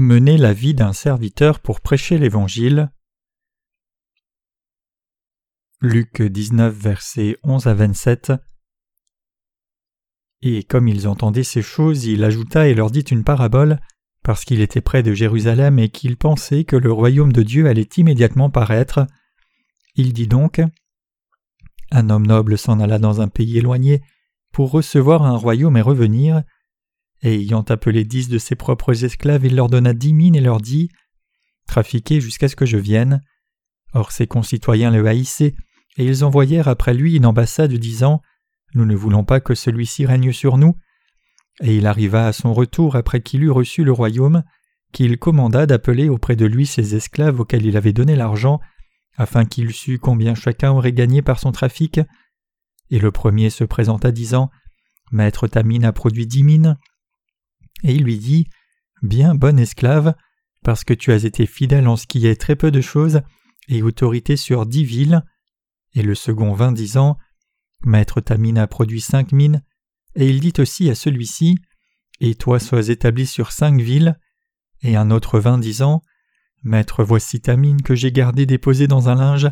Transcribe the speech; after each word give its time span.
Mener 0.00 0.36
la 0.36 0.52
vie 0.52 0.74
d'un 0.74 0.92
serviteur 0.92 1.58
pour 1.58 1.80
prêcher 1.80 2.18
l'Évangile. 2.18 2.92
Luc 5.80 6.22
19, 6.22 6.72
versets 6.72 7.36
11 7.42 7.66
à 7.66 7.74
27. 7.74 8.32
Et 10.42 10.62
comme 10.62 10.86
ils 10.86 11.08
entendaient 11.08 11.42
ces 11.42 11.62
choses, 11.62 12.04
il 12.04 12.22
ajouta 12.22 12.68
et 12.68 12.74
leur 12.74 12.92
dit 12.92 13.00
une 13.00 13.24
parabole, 13.24 13.80
parce 14.22 14.44
qu'il 14.44 14.60
était 14.60 14.80
près 14.80 15.02
de 15.02 15.14
Jérusalem 15.14 15.80
et 15.80 15.88
qu'il 15.88 16.16
pensait 16.16 16.62
que 16.62 16.76
le 16.76 16.92
royaume 16.92 17.32
de 17.32 17.42
Dieu 17.42 17.66
allait 17.66 17.88
immédiatement 17.96 18.50
paraître. 18.50 19.04
Il 19.96 20.12
dit 20.12 20.28
donc 20.28 20.60
Un 21.90 22.08
homme 22.08 22.28
noble 22.28 22.56
s'en 22.56 22.78
alla 22.78 23.00
dans 23.00 23.20
un 23.20 23.26
pays 23.26 23.58
éloigné 23.58 24.00
pour 24.52 24.70
recevoir 24.70 25.24
un 25.24 25.36
royaume 25.36 25.76
et 25.76 25.82
revenir. 25.82 26.44
Et 27.22 27.34
ayant 27.34 27.62
appelé 27.62 28.04
dix 28.04 28.28
de 28.28 28.38
ses 28.38 28.54
propres 28.54 29.04
esclaves, 29.04 29.44
il 29.44 29.56
leur 29.56 29.68
donna 29.68 29.92
dix 29.92 30.12
mines 30.12 30.36
et 30.36 30.40
leur 30.40 30.60
dit 30.60 30.88
Trafiquez 31.66 32.20
jusqu'à 32.20 32.48
ce 32.48 32.56
que 32.56 32.66
je 32.66 32.78
vienne. 32.78 33.22
Or 33.92 34.12
ses 34.12 34.26
concitoyens 34.26 34.90
le 34.90 35.06
haïssaient, 35.06 35.54
et 35.96 36.04
ils 36.04 36.24
envoyèrent 36.24 36.68
après 36.68 36.94
lui 36.94 37.16
une 37.16 37.26
ambassade 37.26 37.72
disant 37.74 38.22
Nous 38.74 38.84
ne 38.84 38.94
voulons 38.94 39.24
pas 39.24 39.40
que 39.40 39.54
celui-ci 39.54 40.06
règne 40.06 40.32
sur 40.32 40.58
nous. 40.58 40.76
Et 41.60 41.76
il 41.76 41.86
arriva 41.86 42.26
à 42.26 42.32
son 42.32 42.54
retour 42.54 42.94
après 42.94 43.20
qu'il 43.20 43.42
eut 43.42 43.50
reçu 43.50 43.82
le 43.82 43.92
royaume, 43.92 44.44
qu'il 44.92 45.18
commanda 45.18 45.66
d'appeler 45.66 46.08
auprès 46.08 46.36
de 46.36 46.46
lui 46.46 46.66
ses 46.66 46.94
esclaves 46.94 47.40
auxquels 47.40 47.66
il 47.66 47.76
avait 47.76 47.92
donné 47.92 48.14
l'argent, 48.14 48.60
afin 49.16 49.44
qu'il 49.44 49.72
sût 49.72 49.98
combien 49.98 50.34
chacun 50.34 50.70
aurait 50.70 50.92
gagné 50.92 51.20
par 51.20 51.40
son 51.40 51.50
trafic. 51.50 52.00
Et 52.90 52.98
le 53.00 53.10
premier 53.10 53.50
se 53.50 53.64
présenta 53.64 54.12
disant 54.12 54.50
Maître, 55.10 55.48
ta 55.48 55.62
mine 55.62 55.84
a 55.84 55.92
produit 55.92 56.26
dix 56.26 56.44
mines. 56.44 56.78
Et 57.84 57.94
il 57.94 58.04
lui 58.04 58.18
dit 58.18 58.48
Bien, 59.02 59.34
bon 59.34 59.58
esclave, 59.58 60.14
parce 60.64 60.84
que 60.84 60.94
tu 60.94 61.12
as 61.12 61.24
été 61.24 61.46
fidèle 61.46 61.88
en 61.88 61.96
ce 61.96 62.06
qui 62.06 62.26
est 62.26 62.40
très 62.40 62.56
peu 62.56 62.70
de 62.70 62.80
choses, 62.80 63.20
et 63.68 63.82
autorité 63.82 64.36
sur 64.36 64.66
dix 64.66 64.84
villes. 64.84 65.22
Et 65.94 66.02
le 66.02 66.14
second 66.14 66.52
vint 66.52 66.72
disant 66.72 67.18
Maître, 67.84 68.20
ta 68.20 68.36
mine 68.36 68.58
a 68.58 68.66
produit 68.66 69.00
cinq 69.00 69.32
mines. 69.32 69.62
Et 70.16 70.28
il 70.28 70.40
dit 70.40 70.54
aussi 70.58 70.90
à 70.90 70.94
celui-ci 70.94 71.58
Et 72.20 72.34
toi 72.34 72.58
sois 72.58 72.88
établi 72.88 73.26
sur 73.26 73.52
cinq 73.52 73.80
villes. 73.80 74.18
Et 74.82 74.96
un 74.96 75.10
autre 75.10 75.38
vint 75.38 75.58
disant 75.58 76.02
Maître, 76.64 77.04
voici 77.04 77.40
ta 77.40 77.56
mine 77.56 77.82
que 77.82 77.94
j'ai 77.94 78.10
gardée 78.10 78.46
déposée 78.46 78.88
dans 78.88 79.08
un 79.08 79.14
linge, 79.14 79.48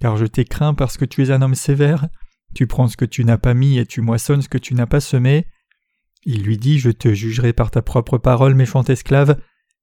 car 0.00 0.16
je 0.16 0.26
t'ai 0.26 0.44
craint 0.44 0.74
parce 0.74 0.98
que 0.98 1.04
tu 1.04 1.22
es 1.22 1.30
un 1.30 1.42
homme 1.42 1.54
sévère. 1.54 2.08
Tu 2.54 2.66
prends 2.66 2.88
ce 2.88 2.96
que 2.96 3.04
tu 3.04 3.24
n'as 3.24 3.38
pas 3.38 3.54
mis 3.54 3.78
et 3.78 3.86
tu 3.86 4.00
moissonnes 4.00 4.42
ce 4.42 4.48
que 4.48 4.58
tu 4.58 4.74
n'as 4.74 4.86
pas 4.86 5.00
semé. 5.00 5.46
Il 6.24 6.42
lui 6.42 6.58
dit 6.58 6.78
Je 6.78 6.90
te 6.90 7.12
jugerai 7.12 7.52
par 7.52 7.70
ta 7.70 7.82
propre 7.82 8.18
parole, 8.18 8.54
méchant 8.54 8.82
esclave. 8.84 9.40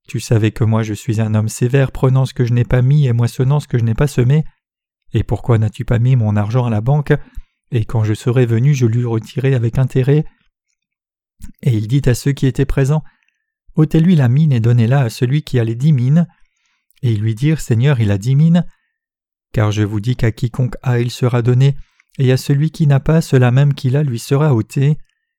Tu 0.07 0.19
savais 0.19 0.51
que 0.51 0.63
moi 0.63 0.83
je 0.83 0.93
suis 0.93 1.19
un 1.19 1.35
homme 1.35 1.49
sévère, 1.49 1.91
prenant 1.91 2.25
ce 2.25 2.33
que 2.33 2.45
je 2.45 2.53
n'ai 2.53 2.63
pas 2.63 2.81
mis 2.81 3.07
et 3.07 3.13
moissonnant 3.13 3.59
ce 3.59 3.67
que 3.67 3.77
je 3.77 3.83
n'ai 3.83 3.93
pas 3.93 4.07
semé. 4.07 4.45
Et 5.13 5.23
pourquoi 5.23 5.57
n'as-tu 5.57 5.83
pas 5.85 5.99
mis 5.99 6.15
mon 6.15 6.35
argent 6.35 6.65
à 6.65 6.69
la 6.69 6.81
banque? 6.81 7.13
Et 7.71 7.85
quand 7.85 8.03
je 8.03 8.13
serai 8.13 8.45
venu, 8.45 8.73
je 8.73 8.85
l'eus 8.85 9.05
retiré 9.05 9.53
avec 9.53 9.77
intérêt. 9.77 10.23
Et 11.61 11.73
il 11.73 11.87
dit 11.87 12.01
à 12.05 12.13
ceux 12.13 12.31
qui 12.31 12.45
étaient 12.45 12.65
présents 12.65 13.03
ôtez-lui 13.75 14.15
la 14.15 14.27
mine 14.27 14.51
et 14.51 14.59
donnez-la 14.59 15.01
à 15.01 15.09
celui 15.09 15.43
qui 15.43 15.59
a 15.59 15.63
les 15.63 15.75
dix 15.75 15.93
mines. 15.93 16.27
Et 17.03 17.11
ils 17.11 17.21
lui 17.21 17.35
dirent 17.35 17.61
Seigneur, 17.61 17.99
il 17.99 18.11
a 18.11 18.17
dix 18.17 18.35
mines. 18.35 18.65
Car 19.53 19.71
je 19.71 19.83
vous 19.83 19.99
dis 19.99 20.15
qu'à 20.15 20.31
quiconque 20.31 20.75
a, 20.81 20.99
il 20.99 21.11
sera 21.11 21.41
donné, 21.41 21.77
et 22.17 22.31
à 22.31 22.37
celui 22.37 22.71
qui 22.71 22.87
n'a 22.87 22.99
pas, 22.99 23.21
cela 23.21 23.51
même 23.51 23.73
qu'il 23.73 23.95
a 23.95 24.03
lui 24.03 24.19
sera 24.19 24.53
ôté. 24.53 24.97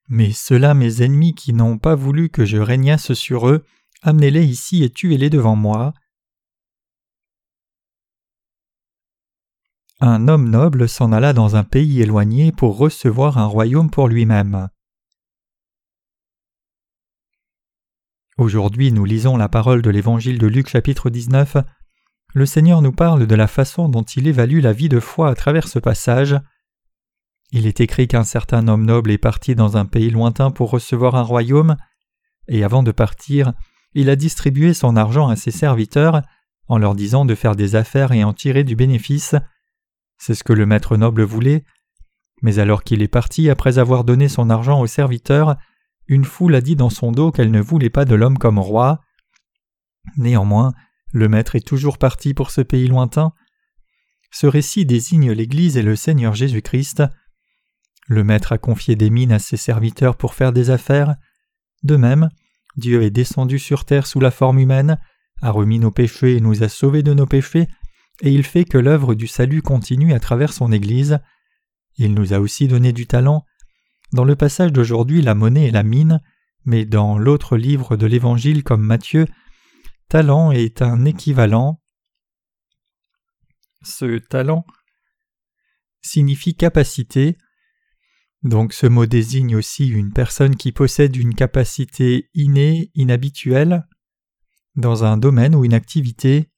Mais 0.08 0.32
ceux-là, 0.32 0.74
mes 0.74 1.02
ennemis 1.02 1.34
qui 1.34 1.52
n'ont 1.52 1.78
pas 1.78 1.94
voulu 1.94 2.30
que 2.30 2.44
je 2.44 2.56
régnasse 2.56 3.12
sur 3.12 3.48
eux, 3.48 3.64
amenez-les 4.02 4.44
ici 4.44 4.82
et 4.82 4.91
tuez-les 4.91 5.28
devant 5.28 5.56
moi. 5.56 5.92
Un 10.00 10.28
homme 10.28 10.48
noble 10.48 10.88
s'en 10.88 11.12
alla 11.12 11.32
dans 11.32 11.56
un 11.56 11.64
pays 11.64 12.00
éloigné 12.00 12.52
pour 12.52 12.78
recevoir 12.78 13.36
un 13.36 13.46
royaume 13.46 13.91
pour 13.91 14.08
lui-même. 14.08 14.69
Aujourd'hui 18.38 18.92
nous 18.92 19.04
lisons 19.04 19.36
la 19.36 19.48
parole 19.48 19.82
de 19.82 19.90
l'Évangile 19.90 20.38
de 20.38 20.46
Luc 20.46 20.69
chapitre 20.69 21.10
19. 21.10 21.56
Le 22.34 22.46
Seigneur 22.46 22.80
nous 22.80 22.92
parle 22.92 23.26
de 23.26 23.34
la 23.34 23.48
façon 23.48 23.88
dont 23.88 24.04
il 24.04 24.28
évalue 24.28 24.60
la 24.60 24.72
vie 24.72 24.88
de 24.88 25.00
foi 25.00 25.28
à 25.28 25.34
travers 25.34 25.66
ce 25.66 25.80
passage. 25.80 26.36
Il 27.50 27.66
est 27.66 27.81
écrit 27.81 28.09
qu'un 28.09 28.25
certain 28.25 28.69
homme 28.69 28.84
noble 28.84 29.10
est 29.10 29.19
parti 29.19 29.54
dans 29.54 29.76
un 29.76 29.86
pays 29.86 30.10
lointain 30.10 30.50
pour 30.50 30.70
recevoir 30.70 31.14
un 31.14 31.22
royaume, 31.22 31.76
et 32.47 32.64
avant 32.64 32.82
de 32.82 32.92
partir, 32.92 33.53
il 33.94 34.10
a 34.10 34.16
distribué 34.16 34.75
son 34.75 34.97
argent 34.97 35.28
à 35.28 35.36
ses 35.36 35.50
serviteurs 35.50 36.22
en 36.66 36.78
leur 36.78 36.94
disant 36.94 37.25
de 37.25 37.34
faire 37.34 37.56
des 37.56 37.75
affaires 37.75 38.12
et 38.12 38.25
en 38.25 38.34
tirer 38.34 38.64
du 38.64 38.76
bénéfice. 38.76 39.34
C'est 40.19 40.34
ce 40.34 40.44
que 40.44 40.53
le 40.53 40.66
maître 40.66 40.97
noble 40.97 41.22
voulait. 41.22 41.64
Mais 42.42 42.58
alors 42.58 42.84
qu'il 42.84 43.03
est 43.03 43.08
parti 43.08 43.48
après 43.48 43.78
avoir 43.78 44.04
donné 44.04 44.28
son 44.28 44.50
argent 44.50 44.81
aux 44.81 44.87
serviteurs, 44.87 45.56
une 46.06 46.25
foule 46.25 46.54
a 46.54 46.60
dit 46.60 46.76
dans 46.76 46.91
son 46.91 47.12
dos 47.12 47.32
qu'elle 47.32 47.50
ne 47.50 47.60
voulait 47.60 47.91
pas 47.91 48.04
de 48.04 48.14
l'homme 48.14 48.38
comme 48.38 48.58
roi. 48.58 49.00
Néanmoins, 50.16 50.72
le 51.12 51.28
maître 51.28 51.56
est 51.56 51.66
toujours 51.66 51.98
parti 51.98 52.34
pour 52.34 52.50
ce 52.50 52.60
pays 52.60 52.87
lointain. 52.87 53.32
Ce 54.31 54.47
récit 54.47 54.84
désigne 54.84 55.32
l'Église 55.32 55.76
et 55.76 55.82
le 55.82 55.97
Seigneur 55.97 56.34
Jésus-Christ. 56.34 57.03
Le 58.08 58.24
Maître 58.24 58.52
a 58.52 58.58
confié 58.58 58.96
des 58.96 59.10
mines 59.10 59.32
à 59.32 59.38
ses 59.38 59.58
serviteurs 59.58 60.16
pour 60.16 60.34
faire 60.34 60.52
des 60.52 60.70
affaires. 60.70 61.14
De 61.82 61.96
même, 61.96 62.30
Dieu 62.76 63.02
est 63.02 63.10
descendu 63.10 63.58
sur 63.58 63.84
terre 63.84 64.06
sous 64.06 64.19
la 64.19 64.30
forme 64.30 64.58
humaine, 64.58 64.98
a 65.42 65.50
remis 65.50 65.78
nos 65.78 65.91
péchés 65.91 66.36
et 66.36 66.41
nous 66.41 66.62
a 66.62 66.69
sauvés 66.69 67.02
de 67.02 67.12
nos 67.12 67.26
péchés, 67.26 67.69
et 68.22 68.32
il 68.32 68.44
fait 68.44 68.64
que 68.64 68.78
l'œuvre 68.78 69.14
du 69.14 69.26
salut 69.26 69.60
continue 69.60 70.14
à 70.14 70.20
travers 70.20 70.54
son 70.54 70.72
Église. 70.72 71.20
Il 71.96 72.14
nous 72.14 72.32
a 72.32 72.41
aussi 72.41 72.66
donné 72.66 72.92
du 72.92 73.06
talent. 73.06 73.44
Dans 74.12 74.25
le 74.25 74.36
passage 74.36 74.72
d'aujourd'hui, 74.72 75.20
la 75.20 75.34
monnaie 75.34 75.69
est 75.69 75.72
la 75.72 75.82
mine, 75.82 76.20
mais 76.64 76.86
dans 76.86 77.19
l'autre 77.19 77.58
livre 77.58 77.96
de 77.96 78.06
l'Évangile 78.06 78.64
comme 78.64 78.82
Matthieu, 78.82 79.26
talent 80.08 80.50
est 80.50 80.80
un 80.80 81.04
équivalent. 81.04 81.80
Ce 83.82 84.19
talent 84.19 84.64
signifie 86.00 86.56
capacité, 86.56 87.36
donc 88.43 88.72
ce 88.72 88.87
mot 88.87 89.06
désigne 89.06 89.56
aussi 89.56 89.88
une 89.88 90.12
personne 90.12 90.56
qui 90.56 90.72
possède 90.72 91.16
une 91.16 91.34
capacité 91.34 92.31
innée, 92.34 92.91
inhabituelle, 92.94 93.87
dans 94.76 95.04
un 95.04 95.16
domaine 95.16 95.54
ou 95.54 95.65
une 95.65 95.75
activité. 95.75 96.50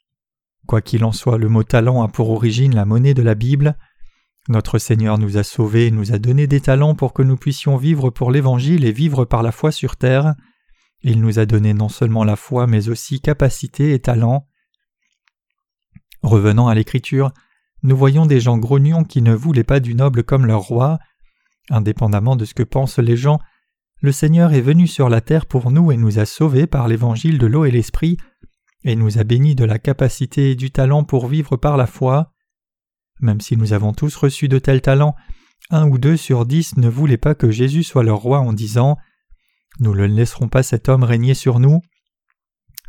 Quoi 0.66 0.82
qu'il 0.82 1.04
en 1.04 1.12
soit, 1.12 1.38
le 1.38 1.48
mot 1.48 1.64
talent 1.64 2.02
a 2.02 2.08
pour 2.08 2.30
origine 2.30 2.74
la 2.74 2.84
monnaie 2.84 3.14
de 3.14 3.22
la 3.22 3.34
Bible. 3.34 3.76
Notre 4.48 4.78
Seigneur 4.78 5.18
nous 5.18 5.38
a 5.38 5.42
sauvés 5.42 5.90
nous 5.90 6.12
a 6.12 6.18
donné 6.18 6.46
des 6.46 6.60
talents 6.60 6.94
pour 6.94 7.12
que 7.12 7.22
nous 7.22 7.36
puissions 7.36 7.76
vivre 7.76 8.10
pour 8.10 8.30
l'Évangile 8.30 8.84
et 8.84 8.92
vivre 8.92 9.24
par 9.24 9.42
la 9.42 9.52
foi 9.52 9.72
sur 9.72 9.96
terre. 9.96 10.34
Il 11.02 11.20
nous 11.20 11.38
a 11.38 11.46
donné 11.46 11.72
non 11.72 11.88
seulement 11.88 12.24
la 12.24 12.36
foi 12.36 12.66
mais 12.66 12.90
aussi 12.90 13.20
capacité 13.20 13.94
et 13.94 14.00
talent. 14.00 14.46
Revenant 16.22 16.68
à 16.68 16.74
l'Écriture, 16.74 17.32
nous 17.82 17.96
voyons 17.96 18.26
des 18.26 18.40
gens 18.40 18.58
grognons 18.58 19.04
qui 19.04 19.22
ne 19.22 19.34
voulaient 19.34 19.64
pas 19.64 19.80
du 19.80 19.94
noble 19.94 20.24
comme 20.24 20.44
leur 20.44 20.60
roi, 20.60 20.98
Indépendamment 21.70 22.36
de 22.36 22.44
ce 22.44 22.54
que 22.54 22.62
pensent 22.62 22.98
les 22.98 23.16
gens, 23.16 23.38
le 24.02 24.12
Seigneur 24.12 24.52
est 24.52 24.60
venu 24.60 24.86
sur 24.86 25.08
la 25.08 25.20
terre 25.20 25.46
pour 25.46 25.70
nous 25.70 25.92
et 25.92 25.96
nous 25.96 26.18
a 26.18 26.26
sauvés 26.26 26.66
par 26.66 26.88
l'évangile 26.88 27.38
de 27.38 27.46
l'eau 27.46 27.64
et 27.64 27.70
l'esprit, 27.70 28.16
et 28.82 28.96
nous 28.96 29.18
a 29.18 29.24
bénis 29.24 29.54
de 29.54 29.64
la 29.64 29.78
capacité 29.78 30.50
et 30.50 30.56
du 30.56 30.70
talent 30.70 31.04
pour 31.04 31.26
vivre 31.26 31.56
par 31.56 31.76
la 31.76 31.86
foi. 31.86 32.32
Même 33.20 33.40
si 33.40 33.56
nous 33.56 33.72
avons 33.72 33.92
tous 33.92 34.16
reçu 34.16 34.48
de 34.48 34.58
tels 34.58 34.80
talents, 34.80 35.14
un 35.70 35.88
ou 35.88 35.98
deux 35.98 36.16
sur 36.16 36.46
dix 36.46 36.76
ne 36.76 36.88
voulaient 36.88 37.18
pas 37.18 37.34
que 37.34 37.50
Jésus 37.50 37.84
soit 37.84 38.02
leur 38.02 38.18
roi 38.18 38.40
en 38.40 38.52
disant 38.52 38.96
Nous 39.78 39.94
ne 39.94 40.04
laisserons 40.04 40.48
pas 40.48 40.62
cet 40.62 40.88
homme 40.88 41.04
régner 41.04 41.34
sur 41.34 41.60
nous. 41.60 41.80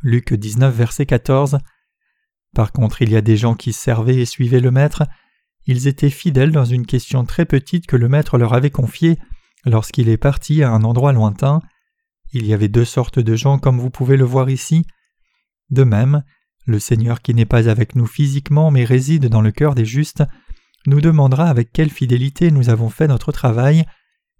Luc 0.01 0.33
19, 0.33 0.73
verset 0.73 1.05
14. 1.05 1.59
Par 2.55 2.71
contre, 2.71 3.01
il 3.01 3.11
y 3.11 3.17
a 3.17 3.21
des 3.21 3.37
gens 3.37 3.55
qui 3.55 3.73
servaient 3.73 4.17
et 4.17 4.25
suivaient 4.25 4.59
le 4.61 4.71
Maître, 4.71 5.03
ils 5.65 5.87
étaient 5.87 6.09
fidèles 6.09 6.51
dans 6.51 6.65
une 6.65 6.85
question 6.85 7.25
très 7.25 7.45
petite 7.45 7.87
que 7.87 7.95
le 7.95 8.09
maître 8.09 8.37
leur 8.37 8.53
avait 8.53 8.71
confiée 8.71 9.17
lorsqu'il 9.65 10.09
est 10.09 10.17
parti 10.17 10.63
à 10.63 10.71
un 10.71 10.83
endroit 10.83 11.13
lointain. 11.13 11.61
Il 12.33 12.45
y 12.45 12.53
avait 12.53 12.67
deux 12.67 12.85
sortes 12.85 13.19
de 13.19 13.35
gens 13.35 13.59
comme 13.59 13.79
vous 13.79 13.89
pouvez 13.89 14.17
le 14.17 14.25
voir 14.25 14.49
ici. 14.49 14.85
De 15.69 15.83
même, 15.83 16.23
le 16.65 16.79
Seigneur 16.79 17.21
qui 17.21 17.33
n'est 17.33 17.45
pas 17.45 17.69
avec 17.69 17.95
nous 17.95 18.07
physiquement 18.07 18.71
mais 18.71 18.85
réside 18.85 19.27
dans 19.27 19.41
le 19.41 19.51
cœur 19.51 19.75
des 19.75 19.85
justes, 19.85 20.23
nous 20.87 21.01
demandera 21.01 21.45
avec 21.45 21.71
quelle 21.71 21.91
fidélité 21.91 22.49
nous 22.49 22.69
avons 22.69 22.89
fait 22.89 23.07
notre 23.07 23.31
travail, 23.31 23.85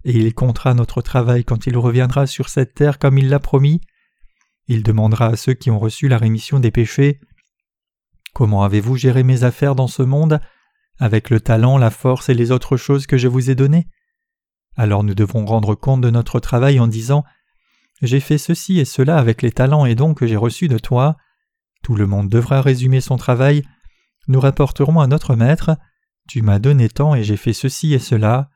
et 0.04 0.16
il 0.16 0.34
comptera 0.34 0.74
notre 0.74 1.00
travail 1.00 1.44
quand 1.44 1.66
il 1.66 1.78
reviendra 1.78 2.26
sur 2.26 2.48
cette 2.48 2.74
terre 2.74 2.98
comme 2.98 3.18
il 3.18 3.28
l'a 3.28 3.38
promis. 3.38 3.80
Il 4.66 4.82
demandera 4.82 5.26
à 5.26 5.36
ceux 5.36 5.54
qui 5.54 5.70
ont 5.70 5.78
reçu 5.78 6.08
la 6.08 6.18
rémission 6.18 6.58
des 6.58 6.72
péchés 6.72 7.20
Comment 8.34 8.62
avez-vous 8.64 8.96
géré 8.96 9.22
mes 9.24 9.44
affaires 9.44 9.74
dans 9.74 9.88
ce 9.88 10.02
monde? 10.02 10.40
Avec 11.02 11.30
le 11.30 11.40
talent, 11.40 11.78
la 11.78 11.90
force 11.90 12.28
et 12.28 12.34
les 12.34 12.52
autres 12.52 12.76
choses 12.76 13.08
que 13.08 13.18
je 13.18 13.26
vous 13.26 13.50
ai 13.50 13.56
données 13.56 13.88
Alors 14.76 15.02
nous 15.02 15.16
devons 15.16 15.44
rendre 15.44 15.74
compte 15.74 16.00
de 16.00 16.10
notre 16.10 16.38
travail 16.38 16.78
en 16.78 16.86
disant 16.86 17.24
J'ai 18.02 18.20
fait 18.20 18.38
ceci 18.38 18.78
et 18.78 18.84
cela 18.84 19.18
avec 19.18 19.42
les 19.42 19.50
talents 19.50 19.84
et 19.84 19.96
dons 19.96 20.14
que 20.14 20.28
j'ai 20.28 20.36
reçus 20.36 20.68
de 20.68 20.78
toi. 20.78 21.16
Tout 21.82 21.96
le 21.96 22.06
monde 22.06 22.28
devra 22.28 22.62
résumer 22.62 23.00
son 23.00 23.16
travail. 23.16 23.64
Nous 24.28 24.38
rapporterons 24.38 25.00
à 25.00 25.08
notre 25.08 25.34
maître 25.34 25.76
Tu 26.28 26.40
m'as 26.40 26.60
donné 26.60 26.88
tant 26.88 27.16
et 27.16 27.24
j'ai 27.24 27.36
fait 27.36 27.52
ceci 27.52 27.94
et 27.94 27.98
cela. 27.98 28.48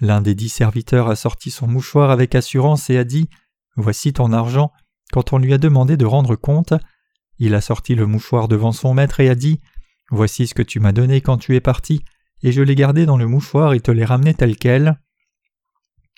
L'un 0.00 0.20
des 0.20 0.34
dix 0.34 0.48
serviteurs 0.48 1.08
a 1.08 1.14
sorti 1.14 1.52
son 1.52 1.68
mouchoir 1.68 2.10
avec 2.10 2.34
assurance 2.34 2.90
et 2.90 2.98
a 2.98 3.04
dit 3.04 3.28
Voici 3.76 4.12
ton 4.12 4.32
argent. 4.32 4.72
Quand 5.12 5.32
on 5.32 5.38
lui 5.38 5.54
a 5.54 5.58
demandé 5.58 5.96
de 5.96 6.04
rendre 6.04 6.34
compte, 6.34 6.74
il 7.38 7.54
a 7.54 7.60
sorti 7.60 7.94
le 7.94 8.06
mouchoir 8.06 8.48
devant 8.48 8.72
son 8.72 8.92
maître 8.92 9.20
et 9.20 9.28
a 9.28 9.36
dit 9.36 9.60
Voici 10.10 10.46
ce 10.46 10.54
que 10.54 10.62
tu 10.62 10.80
m'as 10.80 10.92
donné 10.92 11.20
quand 11.20 11.38
tu 11.38 11.54
es 11.54 11.60
parti, 11.60 12.02
et 12.42 12.52
je 12.52 12.62
l'ai 12.62 12.74
gardé 12.74 13.06
dans 13.06 13.16
le 13.16 13.26
mouchoir 13.26 13.74
et 13.74 13.80
te 13.80 13.90
l'ai 13.90 14.04
ramené 14.04 14.34
tel 14.34 14.56
quel. 14.56 15.00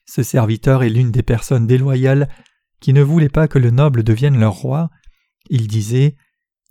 Ce 0.07 0.23
serviteur 0.23 0.83
est 0.83 0.91
l'une 0.91 1.11
des 1.11 1.23
personnes 1.23 1.67
déloyales 1.67 2.29
qui 2.81 2.93
ne 2.93 3.03
voulaient 3.03 3.29
pas 3.29 3.49
que 3.49 3.59
le 3.59 3.71
noble 3.71 4.03
devienne 4.03 4.39
leur 4.39 4.55
roi. 4.55 4.91
Il 5.49 5.67
disait 5.67 6.17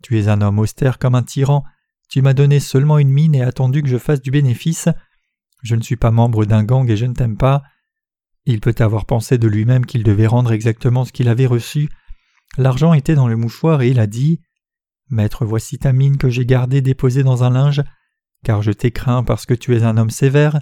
Tu 0.02 0.18
es 0.18 0.28
un 0.28 0.40
homme 0.40 0.58
austère 0.58 0.98
comme 0.98 1.14
un 1.14 1.22
tyran, 1.22 1.64
tu 2.10 2.22
m'as 2.22 2.34
donné 2.34 2.58
seulement 2.58 2.98
une 2.98 3.10
mine 3.10 3.36
et 3.36 3.42
attendu 3.42 3.82
que 3.82 3.88
je 3.88 3.96
fasse 3.96 4.20
du 4.20 4.32
bénéfice. 4.32 4.88
Je 5.62 5.76
ne 5.76 5.82
suis 5.82 5.96
pas 5.96 6.10
membre 6.10 6.44
d'un 6.44 6.64
gang 6.64 6.90
et 6.90 6.96
je 6.96 7.06
ne 7.06 7.14
t'aime 7.14 7.36
pas. 7.36 7.62
Il 8.46 8.60
peut 8.60 8.74
avoir 8.80 9.06
pensé 9.06 9.38
de 9.38 9.46
lui-même 9.46 9.86
qu'il 9.86 10.02
devait 10.02 10.26
rendre 10.26 10.50
exactement 10.50 11.04
ce 11.04 11.12
qu'il 11.12 11.28
avait 11.28 11.46
reçu. 11.46 11.88
L'argent 12.58 12.94
était 12.94 13.14
dans 13.14 13.28
le 13.28 13.36
mouchoir 13.36 13.82
et 13.82 13.90
il 13.90 14.00
a 14.00 14.08
dit 14.08 14.40
Maître, 15.10 15.44
voici 15.44 15.78
ta 15.78 15.92
mine 15.92 16.16
que 16.16 16.30
j'ai 16.30 16.46
gardée 16.46 16.82
déposée 16.82 17.24
dans 17.24 17.42
un 17.42 17.50
linge, 17.50 17.82
car 18.44 18.62
je 18.62 18.70
t'ai 18.70 18.92
craint 18.92 19.24
parce 19.24 19.44
que 19.44 19.54
tu 19.54 19.76
es 19.76 19.82
un 19.82 19.96
homme 19.96 20.10
sévère. 20.10 20.60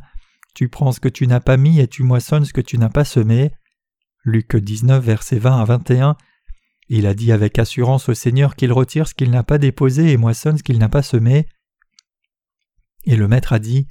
Tu 0.54 0.68
prends 0.68 0.90
ce 0.90 1.00
que 1.00 1.08
tu 1.08 1.26
n'as 1.26 1.40
pas 1.40 1.56
mis 1.56 1.80
et 1.80 1.86
tu 1.86 2.02
moissonnes 2.02 2.46
ce 2.46 2.54
que 2.54 2.60
tu 2.62 2.78
n'as 2.78 2.88
pas 2.88 3.04
semé. 3.04 3.52
Luc 4.24 4.56
19, 4.56 5.04
versets 5.04 5.38
20 5.38 5.60
à 5.60 5.64
21. 5.64 6.16
Il 6.88 7.06
a 7.06 7.14
dit 7.14 7.30
avec 7.32 7.58
assurance 7.58 8.08
au 8.08 8.14
Seigneur 8.14 8.56
qu'il 8.56 8.72
retire 8.72 9.06
ce 9.06 9.14
qu'il 9.14 9.30
n'a 9.30 9.42
pas 9.42 9.58
déposé 9.58 10.10
et 10.10 10.16
moissonne 10.16 10.56
ce 10.56 10.62
qu'il 10.62 10.78
n'a 10.78 10.88
pas 10.88 11.02
semé. 11.02 11.46
Et 13.04 13.16
le 13.16 13.28
maître 13.28 13.52
a 13.52 13.58
dit 13.58 13.86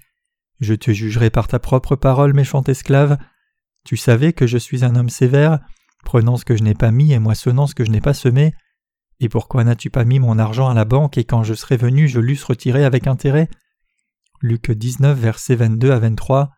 Je 0.60 0.74
te 0.74 0.92
jugerai 0.92 1.30
par 1.30 1.48
ta 1.48 1.60
propre 1.60 1.96
parole, 1.96 2.34
méchant 2.34 2.64
esclave. 2.64 3.18
Tu 3.86 3.96
savais 3.96 4.34
que 4.34 4.48
je 4.48 4.58
suis 4.58 4.84
un 4.84 4.96
homme 4.96 5.10
sévère, 5.10 5.60
prenant 6.04 6.36
ce 6.36 6.46
que 6.46 6.58
je 6.58 6.64
n'ai 6.64 6.74
pas 6.74 6.92
mis 6.92 7.14
et 7.14 7.20
moissonnant 7.20 7.68
ce 7.68 7.76
que 7.76 7.86
je 7.86 7.92
n'ai 7.92 8.02
pas 8.02 8.16
semé. 8.16 8.54
Et 9.20 9.30
pourquoi 9.30 9.64
n'as-tu 9.64 9.90
pas 9.90 10.06
mis 10.06 10.20
mon 10.20 10.38
argent 10.38 10.70
à 10.70 10.74
la 10.74 10.86
banque 10.86 11.18
et 11.18 11.24
quand 11.24 11.44
je 11.44 11.54
serais 11.54 11.78
venu 11.78 12.08
je 12.08 12.20
l'eusse 12.20 12.44
retiré 12.44 12.84
avec 12.86 13.08
intérêt? 13.08 13.50
Luc 14.42 14.70
19, 14.70 15.18
versets 15.18 15.56
22 15.56 15.92
à 15.92 16.00
23. 16.00 16.52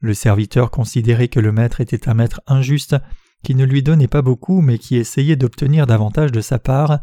Le 0.00 0.12
serviteur 0.12 0.70
considérait 0.70 1.28
que 1.28 1.40
le 1.40 1.52
maître 1.52 1.80
était 1.80 2.08
un 2.08 2.14
maître 2.14 2.42
injuste, 2.46 2.96
qui 3.42 3.54
ne 3.54 3.64
lui 3.64 3.82
donnait 3.82 4.08
pas 4.08 4.22
beaucoup 4.22 4.60
mais 4.60 4.78
qui 4.78 4.96
essayait 4.96 5.36
d'obtenir 5.36 5.86
davantage 5.86 6.32
de 6.32 6.42
sa 6.42 6.58
part. 6.58 7.00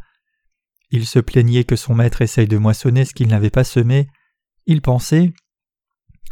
Il 0.92 1.08
se 1.08 1.18
plaignait 1.18 1.64
que 1.64 1.76
son 1.76 1.96
maître 1.96 2.22
essaye 2.22 2.48
de 2.48 2.58
moissonner 2.58 3.06
ce 3.06 3.16
qu'il 3.16 3.28
n'avait 3.28 3.50
pas 3.50 3.64
semé. 3.64 4.08
Il 4.68 4.82
pensait 4.82 5.34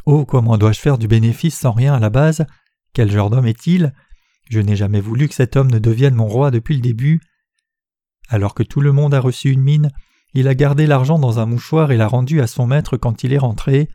Oh, 0.05 0.25
comment 0.25 0.57
dois-je 0.57 0.79
faire 0.79 0.99
du 0.99 1.07
bénéfice 1.07 1.57
sans 1.57 1.71
rien 1.71 1.95
à 1.95 1.99
la 1.99 2.11
base? 2.11 2.45
Quel 2.93 3.11
genre 3.11 3.29
d'homme 3.31 3.47
est-il? 3.47 3.93
Je 4.49 4.59
n'ai 4.59 4.75
jamais 4.75 5.01
voulu 5.01 5.27
que 5.27 5.35
cet 5.35 5.55
homme 5.55 5.71
ne 5.71 5.79
devienne 5.79 6.15
mon 6.15 6.27
roi 6.27 6.51
depuis 6.51 6.75
le 6.75 6.81
début. 6.81 7.21
Alors 8.31 8.55
que 8.55 8.63
tout 8.63 8.79
le 8.79 8.93
monde 8.93 9.13
a 9.13 9.19
reçu 9.19 9.51
une 9.51 9.61
mine, 9.61 9.91
il 10.33 10.47
a 10.47 10.55
gardé 10.55 10.87
l'argent 10.87 11.19
dans 11.19 11.39
un 11.39 11.45
mouchoir 11.45 11.91
et 11.91 11.97
l'a 11.97 12.07
rendu 12.07 12.39
à 12.39 12.47
son 12.47 12.65
maître 12.65 12.95
quand 12.95 13.25
il 13.25 13.33
est 13.33 13.37
rentré. 13.37 13.89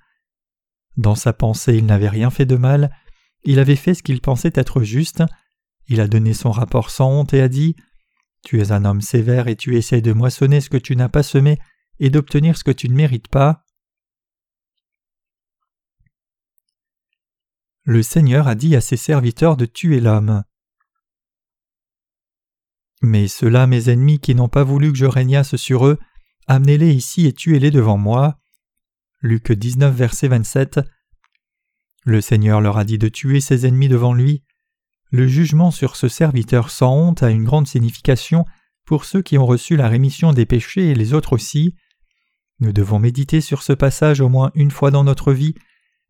Dans 0.98 1.14
sa 1.14 1.32
pensée, 1.32 1.78
il 1.78 1.86
n'avait 1.86 2.10
rien 2.10 2.28
fait 2.28 2.44
de 2.44 2.56
mal, 2.56 2.94
il 3.44 3.58
avait 3.58 3.76
fait 3.76 3.94
ce 3.94 4.02
qu'il 4.02 4.20
pensait 4.20 4.52
être 4.54 4.82
juste, 4.82 5.24
il 5.88 6.02
a 6.02 6.06
donné 6.06 6.34
son 6.34 6.50
rapport 6.50 6.90
sans 6.90 7.10
honte 7.10 7.32
et 7.32 7.40
a 7.40 7.48
dit 7.48 7.76
Tu 8.44 8.60
es 8.60 8.72
un 8.72 8.84
homme 8.84 9.00
sévère 9.00 9.48
et 9.48 9.56
tu 9.56 9.74
essaies 9.74 10.02
de 10.02 10.12
moissonner 10.12 10.60
ce 10.60 10.68
que 10.68 10.76
tu 10.76 10.96
n'as 10.96 11.08
pas 11.08 11.22
semé 11.22 11.58
et 11.98 12.10
d'obtenir 12.10 12.58
ce 12.58 12.64
que 12.64 12.70
tu 12.70 12.90
ne 12.90 12.94
mérites 12.94 13.28
pas. 13.28 13.64
Le 17.84 18.02
Seigneur 18.02 18.48
a 18.48 18.54
dit 18.54 18.76
à 18.76 18.82
ses 18.82 18.98
serviteurs 18.98 19.56
de 19.56 19.64
tuer 19.64 19.98
l'homme. 19.98 20.42
Mais 23.02 23.28
ceux-là, 23.28 23.66
mes 23.66 23.90
ennemis 23.90 24.18
qui 24.18 24.34
n'ont 24.34 24.48
pas 24.48 24.64
voulu 24.64 24.92
que 24.92 24.98
je 24.98 25.06
régnasse 25.06 25.56
sur 25.56 25.86
eux, 25.86 25.98
amenez-les 26.46 26.92
ici 26.92 27.26
et 27.26 27.32
tuez-les 27.32 27.70
devant 27.70 27.98
moi. 27.98 28.38
Luc 29.20 29.52
19, 29.52 29.94
verset 29.94 30.28
27. 30.28 30.80
Le 32.04 32.20
Seigneur 32.20 32.60
leur 32.60 32.78
a 32.78 32.84
dit 32.84 32.98
de 32.98 33.08
tuer 33.08 33.40
ses 33.40 33.66
ennemis 33.66 33.88
devant 33.88 34.14
lui. 34.14 34.44
Le 35.10 35.26
jugement 35.26 35.70
sur 35.70 35.96
ce 35.96 36.08
serviteur 36.08 36.70
sans 36.70 36.94
honte 36.94 37.22
a 37.22 37.30
une 37.30 37.44
grande 37.44 37.66
signification 37.66 38.44
pour 38.86 39.04
ceux 39.04 39.22
qui 39.22 39.38
ont 39.38 39.46
reçu 39.46 39.76
la 39.76 39.88
rémission 39.88 40.32
des 40.32 40.46
péchés 40.46 40.90
et 40.90 40.94
les 40.94 41.12
autres 41.14 41.32
aussi. 41.32 41.74
Nous 42.60 42.72
devons 42.72 42.98
méditer 42.98 43.40
sur 43.40 43.62
ce 43.62 43.72
passage 43.72 44.20
au 44.20 44.28
moins 44.28 44.50
une 44.54 44.70
fois 44.70 44.90
dans 44.90 45.04
notre 45.04 45.32
vie, 45.32 45.54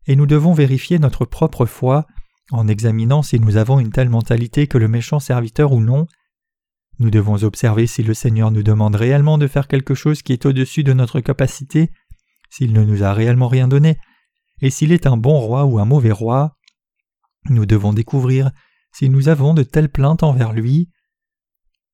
et 0.05 0.15
nous 0.15 0.25
devons 0.25 0.53
vérifier 0.53 0.99
notre 0.99 1.25
propre 1.25 1.65
foi 1.65 2.05
en 2.51 2.67
examinant 2.67 3.23
si 3.23 3.39
nous 3.39 3.57
avons 3.57 3.79
une 3.79 3.91
telle 3.91 4.09
mentalité 4.09 4.67
que 4.67 4.77
le 4.77 4.87
méchant 4.87 5.19
serviteur 5.19 5.73
ou 5.73 5.81
non. 5.81 6.07
Nous 6.99 7.11
devons 7.11 7.43
observer 7.43 7.85
si 7.85 8.01
le 8.01 8.13
Seigneur 8.13 8.51
nous 8.51 8.63
demande 8.63 8.95
réellement 8.95 9.37
de 9.37 9.47
faire 9.47 9.67
quelque 9.67 9.93
chose 9.93 10.23
qui 10.23 10.33
est 10.33 10.45
au-dessus 10.45 10.83
de 10.83 10.93
notre 10.93 11.19
capacité, 11.19 11.91
s'il 12.49 12.73
ne 12.73 12.83
nous 12.83 13.03
a 13.03 13.13
réellement 13.13 13.47
rien 13.47 13.67
donné, 13.67 13.97
et 14.61 14.71
s'il 14.71 14.91
est 14.91 15.05
un 15.05 15.17
bon 15.17 15.39
roi 15.39 15.65
ou 15.65 15.79
un 15.79 15.85
mauvais 15.85 16.11
roi. 16.11 16.57
Nous 17.49 17.65
devons 17.65 17.93
découvrir 17.93 18.51
si 18.91 19.09
nous 19.09 19.29
avons 19.29 19.53
de 19.53 19.63
telles 19.63 19.91
plaintes 19.91 20.23
envers 20.23 20.53
lui. 20.53 20.89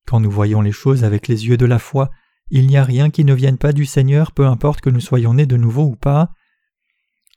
Quand 0.05 0.21
nous 0.21 0.31
voyons 0.31 0.61
les 0.61 0.71
choses 0.71 1.03
avec 1.03 1.27
les 1.27 1.47
yeux 1.47 1.57
de 1.57 1.65
la 1.65 1.79
foi, 1.79 2.09
il 2.49 2.67
n'y 2.67 2.77
a 2.77 2.83
rien 2.83 3.09
qui 3.09 3.25
ne 3.25 3.33
vienne 3.33 3.57
pas 3.57 3.73
du 3.73 3.85
Seigneur, 3.85 4.31
peu 4.31 4.45
importe 4.45 4.79
que 4.79 4.89
nous 4.89 5.01
soyons 5.01 5.33
nés 5.33 5.45
de 5.45 5.57
nouveau 5.57 5.83
ou 5.83 5.95
pas. 5.95 6.31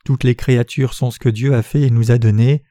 Toutes 0.05 0.23
les 0.23 0.35
créatures 0.35 0.93
sont 0.93 1.11
ce 1.11 1.19
que 1.19 1.27
Dieu 1.27 1.53
a 1.53 1.63
fait 1.63 1.81
et 1.81 1.89
nous 1.89 2.11
a 2.11 2.17
donné. 2.17 2.63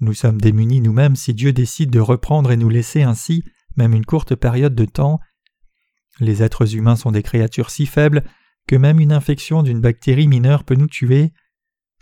Nous 0.00 0.14
sommes 0.14 0.40
démunis 0.40 0.80
nous-mêmes 0.80 1.16
si 1.16 1.34
Dieu 1.34 1.52
décide 1.52 1.90
de 1.90 2.00
reprendre 2.00 2.50
et 2.50 2.56
nous 2.56 2.70
laisser 2.70 3.02
ainsi 3.02 3.44
même 3.76 3.94
une 3.94 4.04
courte 4.04 4.34
période 4.34 4.74
de 4.74 4.84
temps. 4.84 5.20
Les 6.20 6.42
êtres 6.42 6.74
humains 6.74 6.96
sont 6.96 7.12
des 7.12 7.22
créatures 7.22 7.70
si 7.70 7.86
faibles 7.86 8.24
que 8.66 8.76
même 8.76 9.00
une 9.00 9.12
infection 9.12 9.62
d'une 9.62 9.80
bactérie 9.80 10.28
mineure 10.28 10.64
peut 10.64 10.74
nous 10.74 10.88
tuer. 10.88 11.32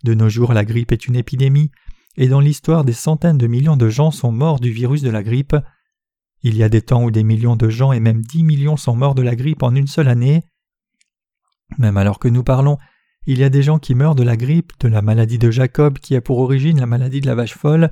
De 0.04 0.14
nos 0.14 0.28
jours, 0.28 0.52
la 0.52 0.64
grippe 0.64 0.92
est 0.92 1.06
une 1.06 1.16
épidémie, 1.16 1.70
et 2.16 2.28
dans 2.28 2.40
l'histoire 2.40 2.85
des 2.85 2.92
centaines 2.92 3.38
de 3.38 3.46
millions 3.46 3.76
de 3.76 3.88
gens 3.88 4.11
sont 4.11 4.32
morts 4.32 4.61
du 4.61 4.70
virus 4.70 5.02
de 5.02 5.11
la 5.11 5.23
grippe. 5.23 5.56
Il 6.42 6.56
y 6.56 6.62
a 6.62 6.68
des 6.68 6.82
temps 6.82 7.04
où 7.04 7.11
des 7.11 7.25
millions 7.25 7.56
de 7.56 7.68
gens 7.68 7.92
et 7.92 8.00
même 8.00 8.23
dix 8.23 8.42
millions 8.42 8.76
sont 8.76 8.96
morts 8.96 9.14
de 9.14 9.23
la 9.23 9.37
grippe 9.37 9.62
en 9.62 9.75
une 9.75 9.87
seule 9.87 10.08
année. 10.08 10.44
Même 11.78 11.96
alors 11.96 12.18
que 12.18 12.28
nous 12.28 12.42
parlons, 12.42 12.78
il 13.26 13.38
y 13.38 13.44
a 13.44 13.49
des 13.49 13.62
gens 13.62 13.78
qui 13.78 13.94
meurent 13.94 14.14
de 14.14 14.23
la 14.23 14.37
grippe, 14.37 14.73
de 14.80 14.88
la 14.88 15.02
maladie 15.02 15.38
de 15.38 15.50
Jacob 15.50 15.99
qui 15.99 16.14
a 16.16 16.20
pour 16.20 16.38
origine 16.38 16.80
la 16.80 16.87
maladie 16.87 17.20
de 17.20 17.26
la 17.26 17.35
vache 17.35 17.56
folle. 17.56 17.90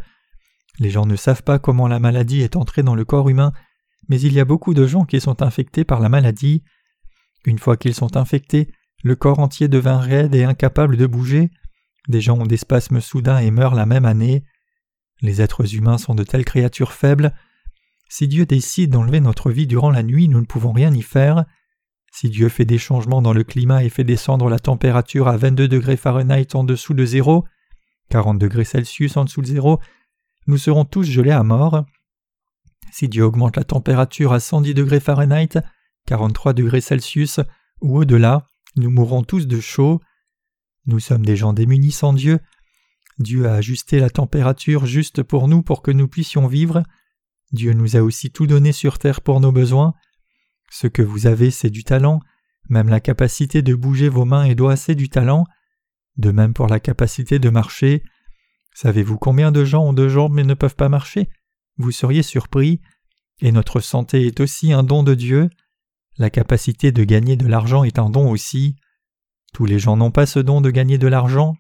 Les 0.78 0.90
gens 0.90 1.06
ne 1.06 1.16
savent 1.16 1.42
pas 1.42 1.58
comment 1.58 1.88
la 1.88 2.00
maladie 2.00 2.40
est 2.40 2.56
entrée 2.56 2.82
dans 2.82 2.94
le 2.94 3.04
corps 3.04 3.28
humain 3.28 3.52
mais 4.08 4.20
il 4.20 4.32
y 4.32 4.40
a 4.40 4.44
beaucoup 4.44 4.74
de 4.74 4.86
gens 4.86 5.04
qui 5.04 5.20
sont 5.20 5.42
infectés 5.42 5.84
par 5.84 6.00
la 6.00 6.08
maladie. 6.08 6.62
Une 7.44 7.58
fois 7.58 7.76
qu'ils 7.76 7.94
sont 7.94 8.16
infectés, 8.16 8.70
le 9.02 9.16
corps 9.16 9.38
entier 9.38 9.68
devint 9.68 9.98
raide 9.98 10.34
et 10.34 10.44
incapable 10.44 10.96
de 10.96 11.06
bouger. 11.06 11.50
Des 12.08 12.20
gens 12.20 12.38
ont 12.38 12.46
des 12.46 12.56
spasmes 12.56 13.00
soudains 13.00 13.38
et 13.38 13.50
meurent 13.50 13.74
la 13.74 13.86
même 13.86 14.04
année. 14.04 14.44
Les 15.20 15.40
êtres 15.40 15.74
humains 15.74 15.98
sont 15.98 16.14
de 16.14 16.24
telles 16.24 16.44
créatures 16.44 16.92
faibles. 16.92 17.34
Si 18.08 18.28
Dieu 18.28 18.46
décide 18.46 18.90
d'enlever 18.90 19.20
notre 19.20 19.50
vie 19.50 19.66
durant 19.66 19.90
la 19.90 20.02
nuit, 20.02 20.28
nous 20.28 20.40
ne 20.40 20.46
pouvons 20.46 20.72
rien 20.72 20.92
y 20.92 21.02
faire. 21.02 21.44
Si 22.12 22.28
Dieu 22.28 22.48
fait 22.48 22.64
des 22.64 22.78
changements 22.78 23.22
dans 23.22 23.32
le 23.32 23.42
climat 23.42 23.84
et 23.84 23.88
fait 23.88 24.04
descendre 24.04 24.48
la 24.48 24.58
température 24.58 25.28
à 25.28 25.36
22 25.36 25.66
degrés 25.66 25.96
Fahrenheit 25.96 26.54
en 26.54 26.62
dessous 26.62 26.94
de 26.94 27.04
zéro, 27.04 27.44
40 28.10 28.38
degrés 28.38 28.64
Celsius 28.64 29.16
en 29.16 29.24
dessous 29.24 29.40
de 29.40 29.46
zéro, 29.46 29.80
nous 30.46 30.58
serons 30.58 30.84
tous 30.84 31.04
gelés 31.04 31.30
à 31.30 31.42
mort. 31.42 31.84
Si 32.92 33.08
Dieu 33.08 33.24
augmente 33.24 33.56
la 33.56 33.64
température 33.64 34.32
à 34.32 34.40
110 34.40 34.74
degrés 34.74 35.00
Fahrenheit, 35.00 35.58
43 36.06 36.52
degrés 36.52 36.80
Celsius 36.80 37.40
ou 37.80 37.98
au-delà, 37.98 38.46
nous 38.76 38.90
mourrons 38.90 39.22
tous 39.22 39.46
de 39.46 39.60
chaud. 39.60 40.00
Nous 40.86 41.00
sommes 41.00 41.24
des 41.24 41.36
gens 41.36 41.52
démunis 41.52 41.92
sans 41.92 42.12
Dieu. 42.12 42.38
Dieu 43.18 43.46
a 43.46 43.54
ajusté 43.54 44.00
la 44.00 44.10
température 44.10 44.86
juste 44.86 45.22
pour 45.22 45.48
nous 45.48 45.62
pour 45.62 45.82
que 45.82 45.90
nous 45.90 46.08
puissions 46.08 46.46
vivre. 46.46 46.82
Dieu 47.52 47.72
nous 47.72 47.96
a 47.96 48.00
aussi 48.00 48.30
tout 48.30 48.46
donné 48.46 48.72
sur 48.72 48.98
terre 48.98 49.20
pour 49.20 49.40
nos 49.40 49.52
besoins. 49.52 49.94
Ce 50.70 50.86
que 50.86 51.02
vous 51.02 51.26
avez, 51.26 51.50
c'est 51.50 51.70
du 51.70 51.84
talent. 51.84 52.20
Même 52.68 52.88
la 52.88 53.00
capacité 53.00 53.62
de 53.62 53.74
bouger 53.74 54.08
vos 54.08 54.24
mains 54.24 54.44
et 54.44 54.54
doigts, 54.54 54.76
c'est 54.76 54.94
du 54.94 55.08
talent. 55.08 55.44
De 56.16 56.30
même 56.32 56.54
pour 56.54 56.66
la 56.66 56.80
capacité 56.80 57.38
de 57.38 57.50
marcher. 57.50 58.02
Savez-vous 58.74 59.18
combien 59.18 59.52
de 59.52 59.64
gens 59.64 59.84
ont 59.84 59.92
deux 59.92 60.08
jambes 60.08 60.34
mais 60.34 60.44
ne 60.44 60.54
peuvent 60.54 60.76
pas 60.76 60.88
marcher? 60.88 61.30
Vous 61.78 61.92
seriez 61.92 62.22
surpris, 62.22 62.80
et 63.40 63.52
notre 63.52 63.80
santé 63.80 64.26
est 64.26 64.40
aussi 64.40 64.72
un 64.72 64.82
don 64.82 65.02
de 65.02 65.14
Dieu. 65.14 65.48
La 66.18 66.30
capacité 66.30 66.92
de 66.92 67.04
gagner 67.04 67.36
de 67.36 67.46
l'argent 67.46 67.84
est 67.84 67.98
un 67.98 68.10
don 68.10 68.30
aussi. 68.30 68.76
Tous 69.52 69.64
les 69.64 69.78
gens 69.78 69.96
n'ont 69.96 70.10
pas 70.10 70.26
ce 70.26 70.40
don 70.40 70.60
de 70.60 70.70
gagner 70.70 70.98
de 70.98 71.06
l'argent. 71.06 71.56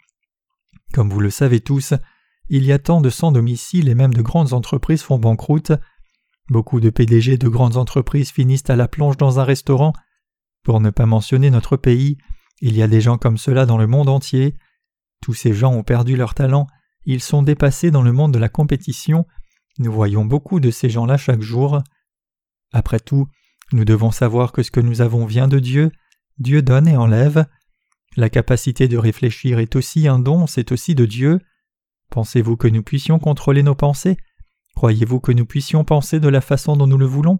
Comme 0.92 1.10
vous 1.10 1.20
le 1.20 1.30
savez 1.30 1.60
tous, 1.60 1.94
il 2.48 2.64
y 2.64 2.72
a 2.72 2.78
tant 2.78 3.00
de 3.00 3.10
sans 3.10 3.32
domicile 3.32 3.88
et 3.88 3.94
même 3.94 4.12
de 4.12 4.22
grandes 4.22 4.52
entreprises 4.52 5.02
font 5.02 5.18
banqueroute. 5.18 5.72
Beaucoup 6.50 6.80
de 6.80 6.90
PDG 6.90 7.38
de 7.38 7.48
grandes 7.48 7.76
entreprises 7.76 8.30
finissent 8.30 8.68
à 8.68 8.76
la 8.76 8.88
planche 8.88 9.16
dans 9.16 9.40
un 9.40 9.44
restaurant. 9.44 9.92
Pour 10.62 10.80
ne 10.80 10.90
pas 10.90 11.06
mentionner 11.06 11.50
notre 11.50 11.76
pays, 11.76 12.18
il 12.60 12.76
y 12.76 12.82
a 12.82 12.88
des 12.88 13.00
gens 13.00 13.18
comme 13.18 13.38
cela 13.38 13.66
dans 13.66 13.78
le 13.78 13.86
monde 13.86 14.08
entier. 14.08 14.54
Tous 15.22 15.34
ces 15.34 15.54
gens 15.54 15.72
ont 15.72 15.82
perdu 15.82 16.16
leur 16.16 16.34
talent, 16.34 16.66
ils 17.06 17.20
sont 17.20 17.42
dépassés 17.42 17.90
dans 17.90 18.02
le 18.02 18.12
monde 18.12 18.32
de 18.32 18.38
la 18.38 18.48
compétition. 18.48 19.26
Nous 19.78 19.92
voyons 19.92 20.24
beaucoup 20.24 20.60
de 20.60 20.70
ces 20.70 20.88
gens-là 20.88 21.16
chaque 21.16 21.42
jour. 21.42 21.82
Après 22.72 23.00
tout, 23.00 23.26
nous 23.72 23.84
devons 23.84 24.10
savoir 24.10 24.52
que 24.52 24.62
ce 24.62 24.70
que 24.70 24.80
nous 24.80 25.00
avons 25.00 25.26
vient 25.26 25.48
de 25.48 25.58
Dieu, 25.58 25.90
Dieu 26.38 26.62
donne 26.62 26.88
et 26.88 26.96
enlève. 26.96 27.46
La 28.16 28.30
capacité 28.30 28.88
de 28.88 28.96
réfléchir 28.96 29.58
est 29.58 29.76
aussi 29.76 30.06
un 30.06 30.18
don, 30.18 30.46
c'est 30.46 30.72
aussi 30.72 30.94
de 30.94 31.06
Dieu. 31.06 31.40
Pensez-vous 32.10 32.56
que 32.56 32.68
nous 32.68 32.82
puissions 32.82 33.18
contrôler 33.18 33.62
nos 33.62 33.74
pensées? 33.74 34.16
Croyez-vous 34.76 35.20
que 35.20 35.32
nous 35.32 35.46
puissions 35.46 35.84
penser 35.84 36.20
de 36.20 36.28
la 36.28 36.40
façon 36.40 36.76
dont 36.76 36.86
nous 36.86 36.98
le 36.98 37.06
voulons? 37.06 37.38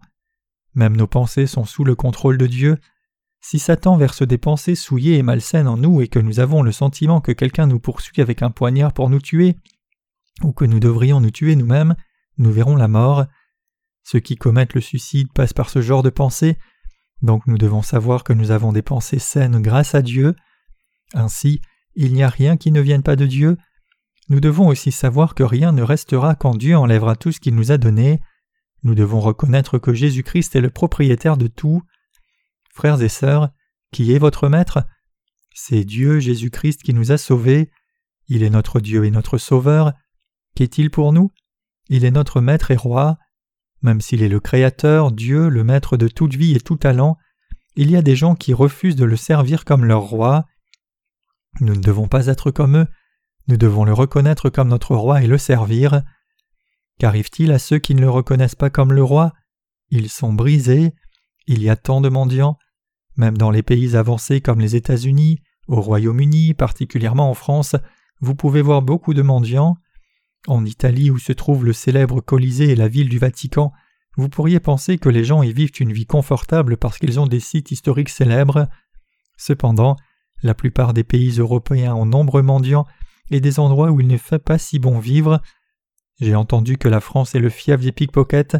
Même 0.75 0.97
nos 0.97 1.07
pensées 1.07 1.47
sont 1.47 1.65
sous 1.65 1.85
le 1.85 1.95
contrôle 1.95 2.39
de 2.39 2.47
Dieu. 2.47 2.79
Si 3.47 3.59
Satan 3.59 3.99
verse 3.99 4.23
des 4.23 4.39
pensées 4.39 4.75
souillées 4.75 5.19
et 5.19 5.23
malsaines 5.23 5.69
en 5.69 5.77
nous 5.77 6.01
et 6.01 6.09
que 6.09 6.19
nous 6.19 6.41
avons 6.41 6.63
le 6.63 6.73
sentiment 6.73 7.21
que 7.21 7.31
quelqu'un 7.31 7.67
nous 7.67 7.79
poursuit 7.79 8.23
avec 8.23 8.41
un 8.41 8.51
poignard 8.51 8.95
pour 8.95 9.11
nous 9.11 9.21
tuer, 9.21 9.57
ou 10.43 10.53
que 10.53 10.65
nous 10.65 10.81
devrions 10.81 11.21
nous 11.21 11.31
tuer 11.31 11.55
nous-mêmes, 11.55 11.95
nous 12.39 12.51
verrons 12.51 12.75
la 12.75 12.89
mort. 12.89 13.27
Ceux 14.03 14.21
qui 14.21 14.37
commettent 14.37 14.73
le 14.73 14.81
suicide 14.81 15.31
passent 15.35 15.53
par 15.53 15.69
ce 15.69 15.83
genre 15.83 16.03
de 16.03 16.09
pensées, 16.09 16.57
donc 17.21 17.47
nous 17.47 17.59
devons 17.59 17.83
savoir 17.83 18.25
que 18.25 18.33
nous 18.33 18.51
avons 18.51 18.73
des 18.73 18.81
pensées 18.81 19.19
saines 19.19 19.61
grâce 19.61 19.95
à 19.95 20.01
Dieu. 20.01 20.35
Ainsi, 21.13 21.61
il 21.97 22.15
n'y 22.15 22.23
a 22.23 22.31
rien 22.31 22.57
qui 22.57 22.73
ne 22.73 22.81
vienne 22.81 23.03
pas 23.03 23.15
de 23.15 23.27
Dieu. 23.27 23.59
Nous 24.31 24.41
devons 24.41 24.69
aussi 24.69 24.91
savoir 24.91 25.35
que 25.35 25.43
rien 25.43 25.73
ne 25.73 25.83
restera 25.83 26.35
quand 26.35 26.57
Dieu 26.57 26.79
enlèvera 26.79 27.15
tout 27.15 27.31
ce 27.31 27.41
qu'il 27.41 27.57
nous 27.57 27.73
a 27.73 27.77
donné. 27.77 28.23
Nous 28.85 28.95
devons 28.95 29.21
reconnaître 29.21 29.77
que 29.77 29.93
Jésus-Christ 29.93 30.57
est 30.57 30.63
le 30.63 30.71
propriétaire 30.71 31.37
de 31.37 31.47
tout. 31.47 31.83
Frères 32.75 33.01
et 33.03 33.09
sœurs, 33.09 33.51
qui 33.93 34.13
est 34.13 34.19
votre 34.19 34.49
Maître? 34.49 34.85
C'est 35.55 35.85
Dieu 35.85 36.19
Jésus-Christ 36.19 36.83
qui 36.83 36.93
nous 36.93 37.13
a 37.13 37.19
sauvés. 37.19 37.71
Il 38.27 38.43
est 38.43 38.51
notre 38.51 38.81
Dieu 38.81 39.05
et 39.05 39.11
notre 39.11 39.39
Sauveur. 39.39 39.93
Qu'est-il 40.57 40.91
pour 40.91 41.13
nous? 41.13 41.33
Il 41.89 42.05
est 42.05 42.11
notre 42.11 42.41
Maître 42.41 42.73
et 42.73 42.77
Roi. 42.77 43.19
Même 43.83 44.01
s'il 44.01 44.23
est 44.23 44.29
le 44.29 44.41
Créateur, 44.41 45.13
Dieu, 45.13 45.49
le 45.49 45.63
Maître 45.63 45.97
de 45.97 46.09
toute 46.09 46.35
vie 46.35 46.57
et 46.57 46.61
tout 46.61 46.77
talent, 46.77 47.17
il 47.77 47.91
y 47.91 47.97
a 47.97 48.03
des 48.03 48.17
gens 48.17 48.35
qui 48.35 48.53
refusent 48.53 48.97
de 48.97 49.05
le 49.05 49.17
servir 49.17 49.65
comme 49.65 49.85
leur 49.85 50.03
roi. 50.03 50.47
Nous 51.61 51.75
ne 51.75 51.81
devons 51.81 52.09
pas 52.09 52.27
être 52.27 52.51
comme 52.51 52.77
eux, 52.79 52.87
nous 53.47 53.57
devons 53.57 53.85
le 53.85 53.93
reconnaître 53.93 54.49
comme 54.49 54.69
notre 54.69 54.97
roi 54.97 55.23
et 55.23 55.27
le 55.27 55.39
servir. 55.39 56.03
Qu'arrive-t-il 56.99 57.53
à 57.53 57.59
ceux 57.59 57.79
qui 57.79 57.95
ne 57.95 58.01
le 58.01 58.11
reconnaissent 58.11 58.55
pas 58.55 58.71
comme 58.71 58.93
le 58.93 59.03
roi? 59.03 59.33
Ils 59.91 60.09
sont 60.09 60.33
brisés, 60.33 60.95
il 61.47 61.63
y 61.63 61.69
a 61.69 61.77
tant 61.77 62.01
de 62.01 62.09
mendiants, 62.09 62.59
même 63.17 63.39
dans 63.39 63.51
les 63.51 63.63
pays 63.63 63.97
avancés 63.97 64.41
comme 64.41 64.61
les 64.61 64.77
États-Unis, 64.77 65.41
au 65.69 65.81
Royaume-Uni, 65.81 66.55
particulièrement 66.55 67.31
en 67.31 67.35
France, 67.35 67.77
vous 68.21 68.35
pouvez 68.35 68.63
voir 68.63 68.83
beaucoup 68.83 69.15
de 69.15 69.23
mendiants. 69.23 69.77
En 70.47 70.65
Italie 70.65 71.11
où 71.11 71.19
se 71.19 71.33
trouve 71.33 71.65
le 71.65 71.73
célèbre 71.73 72.21
Colisée 72.21 72.71
et 72.71 72.77
la 72.77 72.89
ville 72.89 73.09
du 73.09 73.19
Vatican, 73.19 73.73
vous 74.17 74.29
pourriez 74.29 74.61
penser 74.61 74.99
que 74.99 75.09
les 75.09 75.25
gens 75.25 75.43
y 75.43 75.53
vivent 75.53 75.73
une 75.81 75.93
vie 75.93 76.07
confortable 76.07 76.77
parce 76.77 76.99
qu'ils 76.99 77.19
ont 77.19 77.27
des 77.27 77.41
sites 77.41 77.71
historiques 77.71 78.11
célèbres. 78.11 78.69
Cependant, 79.37 79.97
la 80.43 80.55
plupart 80.55 80.93
des 80.93 81.05
pays 81.05 81.39
européens 81.39 81.95
ont 81.95 82.07
nombreux 82.07 82.43
mendiants 82.43 82.87
et 83.31 83.41
des 83.41 83.59
endroits 83.59 83.91
où 83.91 84.01
il 84.01 84.07
ne 84.07 84.19
fait 84.19 84.39
pas 84.39 84.59
si 84.59 84.79
bon 84.79 84.99
vivre. 84.99 85.41
J'ai 86.21 86.35
entendu 86.35 86.77
que 86.77 86.89
la 86.89 87.01
France 87.01 87.35
est 87.35 87.41
le 87.41 87.49
fief 87.49 87.81
des 87.81 87.93
pickpockets. 87.93 88.57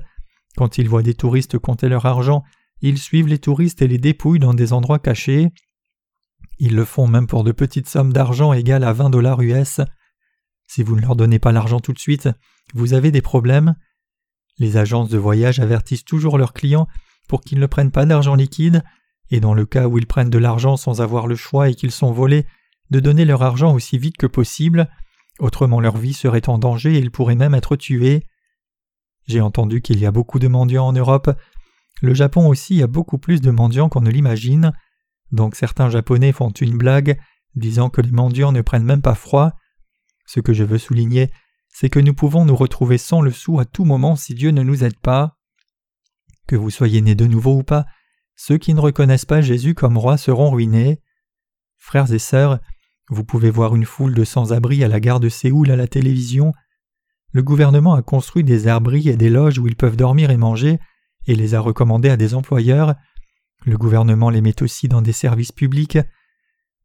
Quand 0.57 0.79
ils 0.79 0.89
voient 0.89 1.03
des 1.03 1.15
touristes 1.15 1.59
compter 1.59 1.89
leur 1.89 2.07
argent, 2.07 2.43
ils 2.81 2.99
suivent 2.99 3.29
les 3.29 3.39
touristes 3.39 3.83
et 3.83 3.89
les 3.89 3.99
dépouillent 3.99 4.39
dans 4.39 4.55
des 4.55 4.73
endroits 4.73 4.99
cachés. 4.99 5.53
Ils 6.59 6.75
le 6.75 6.85
font 6.85 7.07
même 7.07 7.27
pour 7.27 7.45
de 7.45 7.53
petites 7.53 7.89
sommes 7.89 8.13
d'argent 8.13 8.53
égales 8.53 8.85
à 8.85 8.93
20 8.93 9.11
dollars 9.11 9.41
US. 9.41 9.81
Si 10.67 10.83
vous 10.83 10.97
ne 10.97 11.01
leur 11.01 11.17
donnez 11.17 11.39
pas 11.39 11.53
l'argent 11.53 11.81
tout 11.81 11.93
de 11.93 11.99
suite, 11.99 12.29
vous 12.75 12.95
avez 12.95 13.11
des 13.11 13.23
problèmes. 13.23 13.75
Les 14.59 14.77
agences 14.77 15.09
de 15.09 15.19
voyage 15.19 15.61
avertissent 15.61 16.05
toujours 16.05 16.39
leurs 16.39 16.53
clients 16.53 16.87
pour 17.29 17.41
qu'ils 17.41 17.59
ne 17.59 17.67
prennent 17.67 17.91
pas 17.91 18.07
d'argent 18.07 18.35
liquide, 18.35 18.83
et 19.31 19.41
dans 19.41 19.55
le 19.55 19.67
cas 19.67 19.89
où 19.89 19.99
ils 19.99 20.07
prennent 20.07 20.31
de 20.31 20.39
l'argent 20.39 20.77
sans 20.77 21.01
avoir 21.01 21.27
le 21.27 21.37
choix 21.37 21.69
et 21.69 21.75
qu'ils 21.75 21.91
sont 21.91 22.13
volés, 22.13 22.47
de 22.91 23.01
donner 23.01 23.25
leur 23.25 23.43
argent 23.43 23.75
aussi 23.75 23.99
vite 23.99 24.17
que 24.17 24.27
possible, 24.27 24.89
autrement 25.39 25.81
leur 25.81 25.97
vie 25.97 26.13
serait 26.13 26.49
en 26.49 26.59
danger 26.59 26.95
et 26.95 26.99
ils 26.99 27.11
pourraient 27.11 27.35
même 27.35 27.55
être 27.55 27.77
tués. 27.77 28.27
J'ai 29.27 29.41
entendu 29.41 29.81
qu'il 29.81 29.99
y 29.99 30.07
a 30.07 30.11
beaucoup 30.11 30.39
de 30.39 30.49
mendiants 30.49 30.87
en 30.87 30.93
Europe. 30.93 31.31
Le 32.05 32.13
Japon 32.13 32.49
aussi 32.49 32.83
a 32.83 32.87
beaucoup 32.87 33.17
plus 33.17 33.41
de 33.41 33.51
mendiants 33.51 33.89
qu'on 33.89 34.03
ne 34.03 34.11
l'imagine. 34.11 34.75
Donc 35.33 35.57
certains 35.57 35.89
Japonais 35.89 36.33
font 36.33 36.51
une 36.51 36.77
blague, 36.77 37.19
disant 37.55 37.89
que 37.89 38.03
les 38.03 38.11
mendiants 38.11 38.53
ne 38.53 38.61
prennent 38.61 38.85
même 38.85 39.01
pas 39.01 39.15
froid. 39.15 39.55
Ce 40.27 40.39
que 40.39 40.53
je 40.53 40.65
veux 40.65 40.77
souligner, 40.77 41.31
c'est 41.71 41.89
que 41.89 41.99
nous 41.99 42.13
pouvons 42.13 42.45
nous 42.45 42.57
retrouver 42.57 42.99
sans 42.99 43.23
le 43.23 43.31
sou 43.31 43.59
à 43.59 43.65
tout 43.65 43.87
moment 43.87 44.17
si 44.17 44.35
Dieu 44.35 44.51
ne 44.51 44.63
nous 44.63 44.85
aide 44.85 44.99
pas. 44.99 45.39
Que 46.47 46.57
vous 46.57 46.69
soyez 46.69 47.01
nés 47.01 47.15
de 47.15 47.25
nouveau 47.25 47.57
ou 47.57 47.63
pas, 47.63 47.87
ceux 48.37 48.59
qui 48.59 48.75
ne 48.75 48.81
reconnaissent 48.81 49.25
pas 49.25 49.41
Jésus 49.41 49.73
comme 49.73 49.97
roi 49.97 50.19
seront 50.19 50.51
ruinés. 50.51 51.01
Frères 51.79 52.13
et 52.13 52.19
sœurs, 52.19 52.61
vous 53.09 53.25
pouvez 53.25 53.49
voir 53.49 53.75
une 53.75 53.87
foule 53.87 54.13
de 54.13 54.25
sans-abri 54.25 54.85
à 54.85 54.89
la 54.89 55.01
gare 55.01 55.21
de 55.21 55.31
Séoul 55.31 55.71
à 55.71 55.77
la 55.77 55.89
télévision. 55.89 56.53
Le 57.33 57.43
gouvernement 57.43 57.95
a 57.95 58.03
construit 58.03 58.45
des 58.45 58.69
abris 58.69 59.09
et 59.09 59.17
des 59.17 59.31
loges 59.31 59.59
où 59.59 59.67
ils 59.67 59.77
peuvent 59.77 59.97
dormir 59.97 60.31
et 60.31 60.37
manger, 60.37 60.79
et 61.27 61.35
les 61.35 61.55
a 61.55 61.61
recommandés 61.61 62.11
à 62.11 62.17
des 62.17 62.35
employeurs. 62.35 62.95
Le 63.65 63.79
gouvernement 63.79 64.31
les 64.31 64.41
met 64.41 64.63
aussi 64.63 64.89
dans 64.89 65.03
des 65.03 65.13
services 65.13 65.53
publics. 65.53 65.99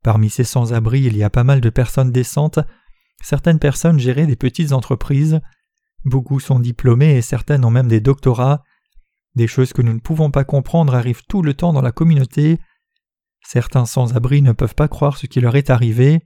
Parmi 0.03 0.29
ces 0.29 0.43
sans-abri, 0.43 1.01
il 1.01 1.17
y 1.17 1.23
a 1.23 1.29
pas 1.29 1.43
mal 1.43 1.61
de 1.61 1.69
personnes 1.69 2.11
décentes. 2.11 2.59
Certaines 3.21 3.59
personnes 3.59 3.99
géraient 3.99 4.27
des 4.27 4.37
petites 4.37 4.71
entreprises. 4.71 5.41
Beaucoup 6.05 6.39
sont 6.39 6.59
diplômés 6.59 7.17
et 7.17 7.21
certaines 7.21 7.65
ont 7.65 7.71
même 7.71 7.89
des 7.89 7.99
doctorats. 7.99 8.63
Des 9.35 9.47
choses 9.47 9.73
que 9.73 9.81
nous 9.81 9.93
ne 9.93 9.99
pouvons 9.99 10.31
pas 10.31 10.45
comprendre 10.45 10.95
arrivent 10.95 11.25
tout 11.27 11.41
le 11.41 11.53
temps 11.53 11.73
dans 11.73 11.81
la 11.81 11.91
communauté. 11.91 12.59
Certains 13.45 13.85
sans-abri 13.85 14.41
ne 14.41 14.53
peuvent 14.53 14.75
pas 14.75 14.87
croire 14.87 15.17
ce 15.17 15.27
qui 15.27 15.41
leur 15.41 15.55
est 15.55 15.69
arrivé. 15.69 16.21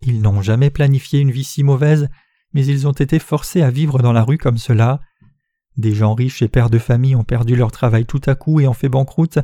Ils 0.00 0.20
n'ont 0.20 0.42
jamais 0.42 0.70
planifié 0.70 1.20
une 1.20 1.30
vie 1.30 1.44
si 1.44 1.62
mauvaise, 1.62 2.08
mais 2.52 2.66
ils 2.66 2.86
ont 2.86 2.92
été 2.92 3.18
forcés 3.18 3.62
à 3.62 3.70
vivre 3.70 3.98
dans 4.00 4.12
la 4.12 4.22
rue 4.22 4.38
comme 4.38 4.58
cela. 4.58 5.00
Des 5.76 5.94
gens 5.94 6.14
riches 6.14 6.42
et 6.42 6.48
pères 6.48 6.70
de 6.70 6.78
famille 6.78 7.16
ont 7.16 7.24
perdu 7.24 7.56
leur 7.56 7.72
travail 7.72 8.06
tout 8.06 8.20
à 8.26 8.34
coup 8.34 8.60
et 8.60 8.68
ont 8.68 8.74
fait 8.74 8.88
banqueroute, 8.88 9.38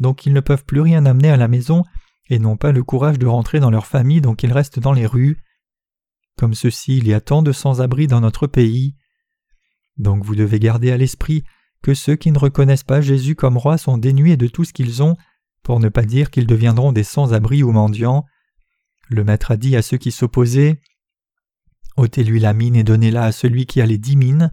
donc 0.00 0.26
ils 0.26 0.32
ne 0.32 0.40
peuvent 0.40 0.64
plus 0.64 0.80
rien 0.80 1.04
amener 1.06 1.30
à 1.30 1.36
la 1.36 1.48
maison 1.48 1.84
et 2.30 2.38
n'ont 2.38 2.56
pas 2.56 2.72
le 2.72 2.82
courage 2.82 3.18
de 3.18 3.26
rentrer 3.26 3.60
dans 3.60 3.70
leur 3.70 3.86
famille, 3.86 4.20
donc 4.20 4.42
ils 4.42 4.52
restent 4.52 4.78
dans 4.78 4.92
les 4.92 5.06
rues. 5.06 5.38
Comme 6.36 6.54
ceci, 6.54 6.98
il 6.98 7.08
y 7.08 7.14
a 7.14 7.20
tant 7.20 7.42
de 7.42 7.52
sans-abri 7.52 8.06
dans 8.06 8.20
notre 8.20 8.46
pays. 8.46 8.94
Donc 9.96 10.24
vous 10.24 10.36
devez 10.36 10.60
garder 10.60 10.92
à 10.92 10.96
l'esprit 10.96 11.44
que 11.82 11.94
ceux 11.94 12.16
qui 12.16 12.30
ne 12.30 12.38
reconnaissent 12.38 12.84
pas 12.84 13.00
Jésus 13.00 13.34
comme 13.34 13.56
roi 13.56 13.78
sont 13.78 13.98
dénués 13.98 14.36
de 14.36 14.46
tout 14.46 14.64
ce 14.64 14.72
qu'ils 14.72 15.02
ont 15.02 15.16
pour 15.62 15.80
ne 15.80 15.88
pas 15.88 16.04
dire 16.04 16.30
qu'ils 16.30 16.46
deviendront 16.46 16.92
des 16.92 17.02
sans-abri 17.02 17.62
ou 17.62 17.72
mendiants. 17.72 18.24
Le 19.08 19.24
maître 19.24 19.50
a 19.50 19.56
dit 19.56 19.76
à 19.76 19.82
ceux 19.82 19.98
qui 19.98 20.12
s'opposaient 20.12 20.80
ôtez-lui 21.96 22.38
la 22.38 22.52
mine 22.52 22.76
et 22.76 22.84
donnez-la 22.84 23.24
à 23.24 23.32
celui 23.32 23.66
qui 23.66 23.80
a 23.80 23.86
les 23.86 23.98
dix 23.98 24.16
mines. 24.16 24.52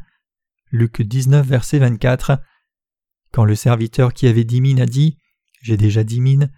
Luc 0.72 1.01
19, 1.01 1.45
verset 1.45 1.79
24. 1.79 2.39
Quand 3.31 3.45
le 3.45 3.55
serviteur 3.55 4.13
qui 4.13 4.27
avait 4.27 4.43
dix 4.43 4.62
mines 4.62 4.81
a 4.81 4.86
dit 4.86 5.17
J'ai 5.62 5.77
déjà 5.77 6.03
dix 6.03 6.22
mines, 6.22 6.51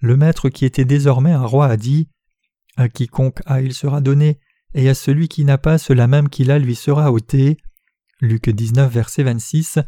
le 0.00 0.16
maître 0.16 0.48
qui 0.48 0.64
était 0.64 0.84
désormais 0.84 1.32
un 1.32 1.44
roi 1.44 1.66
a 1.66 1.76
dit 1.76 2.08
À 2.76 2.88
quiconque 2.88 3.40
a 3.46 3.62
il 3.62 3.72
sera 3.72 4.00
donné, 4.00 4.40
et 4.74 4.88
à 4.88 4.94
celui 4.94 5.28
qui 5.28 5.44
n'a 5.44 5.58
pas 5.58 5.78
cela 5.78 6.06
même 6.06 6.28
qu'il 6.28 6.50
a 6.50 6.58
lui 6.58 6.74
sera 6.74 7.12
ôté. 7.12 7.56
Luc 8.20 8.48
19, 8.48 8.92
verset 8.92 9.22
26. 9.22 9.78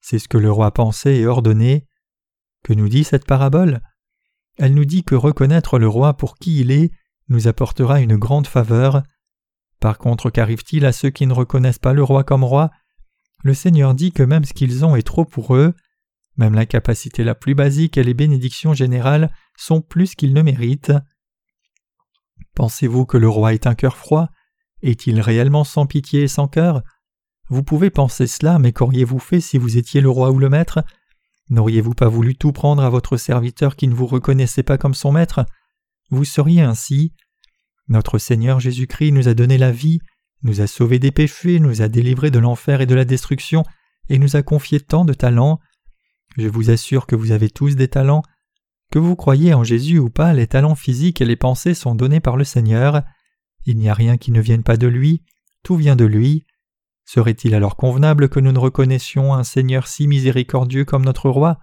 C'est 0.00 0.18
ce 0.18 0.28
que 0.28 0.38
le 0.38 0.50
roi 0.50 0.72
pensait 0.72 1.16
et 1.16 1.26
ordonnait. 1.26 1.86
Que 2.64 2.72
nous 2.72 2.88
dit 2.88 3.04
cette 3.04 3.26
parabole? 3.26 3.80
Elle 4.58 4.74
nous 4.74 4.84
dit 4.84 5.04
que 5.04 5.14
reconnaître 5.14 5.78
le 5.78 5.88
roi 5.88 6.14
pour 6.14 6.36
qui 6.36 6.60
il 6.60 6.70
est 6.70 6.92
nous 7.28 7.48
apportera 7.48 8.00
une 8.00 8.16
grande 8.16 8.46
faveur. 8.46 9.02
Par 9.80 9.98
contre, 9.98 10.30
qu'arrive-t-il 10.30 10.86
à 10.86 10.92
ceux 10.92 11.10
qui 11.10 11.26
ne 11.26 11.32
reconnaissent 11.32 11.78
pas 11.78 11.92
le 11.92 12.02
roi 12.02 12.24
comme 12.24 12.44
roi? 12.44 12.70
Le 13.42 13.54
Seigneur 13.54 13.94
dit 13.94 14.12
que 14.12 14.22
même 14.22 14.44
ce 14.44 14.52
qu'ils 14.52 14.84
ont 14.84 14.96
est 14.96 15.02
trop 15.02 15.24
pour 15.24 15.54
eux, 15.54 15.74
même 16.36 16.54
la 16.54 16.66
capacité 16.66 17.24
la 17.24 17.34
plus 17.34 17.54
basique 17.54 17.98
et 17.98 18.04
les 18.04 18.14
bénédictions 18.14 18.72
générales 18.72 19.32
sont 19.56 19.80
plus 19.80 20.14
qu'ils 20.14 20.32
ne 20.32 20.42
méritent. 20.42 20.92
Pensez-vous 22.54 23.04
que 23.04 23.18
le 23.18 23.28
roi 23.28 23.54
est 23.54 23.66
un 23.66 23.74
cœur 23.74 23.96
froid? 23.96 24.28
Est-il 24.82 25.20
réellement 25.20 25.64
sans 25.64 25.86
pitié 25.86 26.22
et 26.22 26.28
sans 26.28 26.48
cœur? 26.48 26.82
Vous 27.48 27.62
pouvez 27.62 27.90
penser 27.90 28.26
cela, 28.26 28.58
mais 28.58 28.72
qu'auriez-vous 28.72 29.18
fait 29.18 29.40
si 29.40 29.58
vous 29.58 29.76
étiez 29.76 30.00
le 30.00 30.08
roi 30.08 30.30
ou 30.30 30.38
le 30.38 30.48
maître? 30.48 30.84
N'auriez-vous 31.50 31.94
pas 31.94 32.08
voulu 32.08 32.34
tout 32.34 32.52
prendre 32.52 32.82
à 32.82 32.90
votre 32.90 33.16
serviteur 33.16 33.76
qui 33.76 33.88
ne 33.88 33.94
vous 33.94 34.06
reconnaissait 34.06 34.62
pas 34.62 34.78
comme 34.78 34.94
son 34.94 35.12
maître? 35.12 35.44
Vous 36.10 36.24
seriez 36.24 36.62
ainsi. 36.62 37.12
Notre 37.88 38.18
Seigneur 38.18 38.60
Jésus-Christ 38.60 39.12
nous 39.12 39.28
a 39.28 39.34
donné 39.34 39.58
la 39.58 39.72
vie, 39.72 40.00
nous 40.42 40.60
a 40.60 40.66
sauvés 40.66 40.98
des 40.98 41.12
péchés, 41.12 41.60
nous 41.60 41.82
a 41.82 41.88
délivrés 41.88 42.30
de 42.30 42.38
l'enfer 42.38 42.80
et 42.80 42.86
de 42.86 42.94
la 42.94 43.04
destruction, 43.04 43.64
et 44.08 44.18
nous 44.18 44.36
a 44.36 44.42
confié 44.42 44.80
tant 44.80 45.04
de 45.04 45.14
talents. 45.14 45.60
Je 46.36 46.48
vous 46.48 46.70
assure 46.70 47.06
que 47.06 47.16
vous 47.16 47.32
avez 47.32 47.50
tous 47.50 47.76
des 47.76 47.88
talents. 47.88 48.22
Que 48.90 48.98
vous 48.98 49.16
croyez 49.16 49.54
en 49.54 49.64
Jésus 49.64 49.98
ou 49.98 50.10
pas, 50.10 50.32
les 50.32 50.46
talents 50.46 50.74
physiques 50.74 51.20
et 51.20 51.24
les 51.24 51.36
pensées 51.36 51.74
sont 51.74 51.94
donnés 51.94 52.20
par 52.20 52.36
le 52.36 52.44
Seigneur. 52.44 53.02
Il 53.64 53.78
n'y 53.78 53.88
a 53.88 53.94
rien 53.94 54.16
qui 54.16 54.32
ne 54.32 54.40
vienne 54.40 54.64
pas 54.64 54.76
de 54.76 54.86
lui, 54.86 55.22
tout 55.62 55.76
vient 55.76 55.96
de 55.96 56.04
lui. 56.04 56.44
Serait-il 57.04 57.54
alors 57.54 57.76
convenable 57.76 58.28
que 58.28 58.40
nous 58.40 58.52
ne 58.52 58.58
reconnaissions 58.58 59.34
un 59.34 59.44
Seigneur 59.44 59.86
si 59.86 60.06
miséricordieux 60.06 60.84
comme 60.84 61.04
notre 61.04 61.30
roi? 61.30 61.58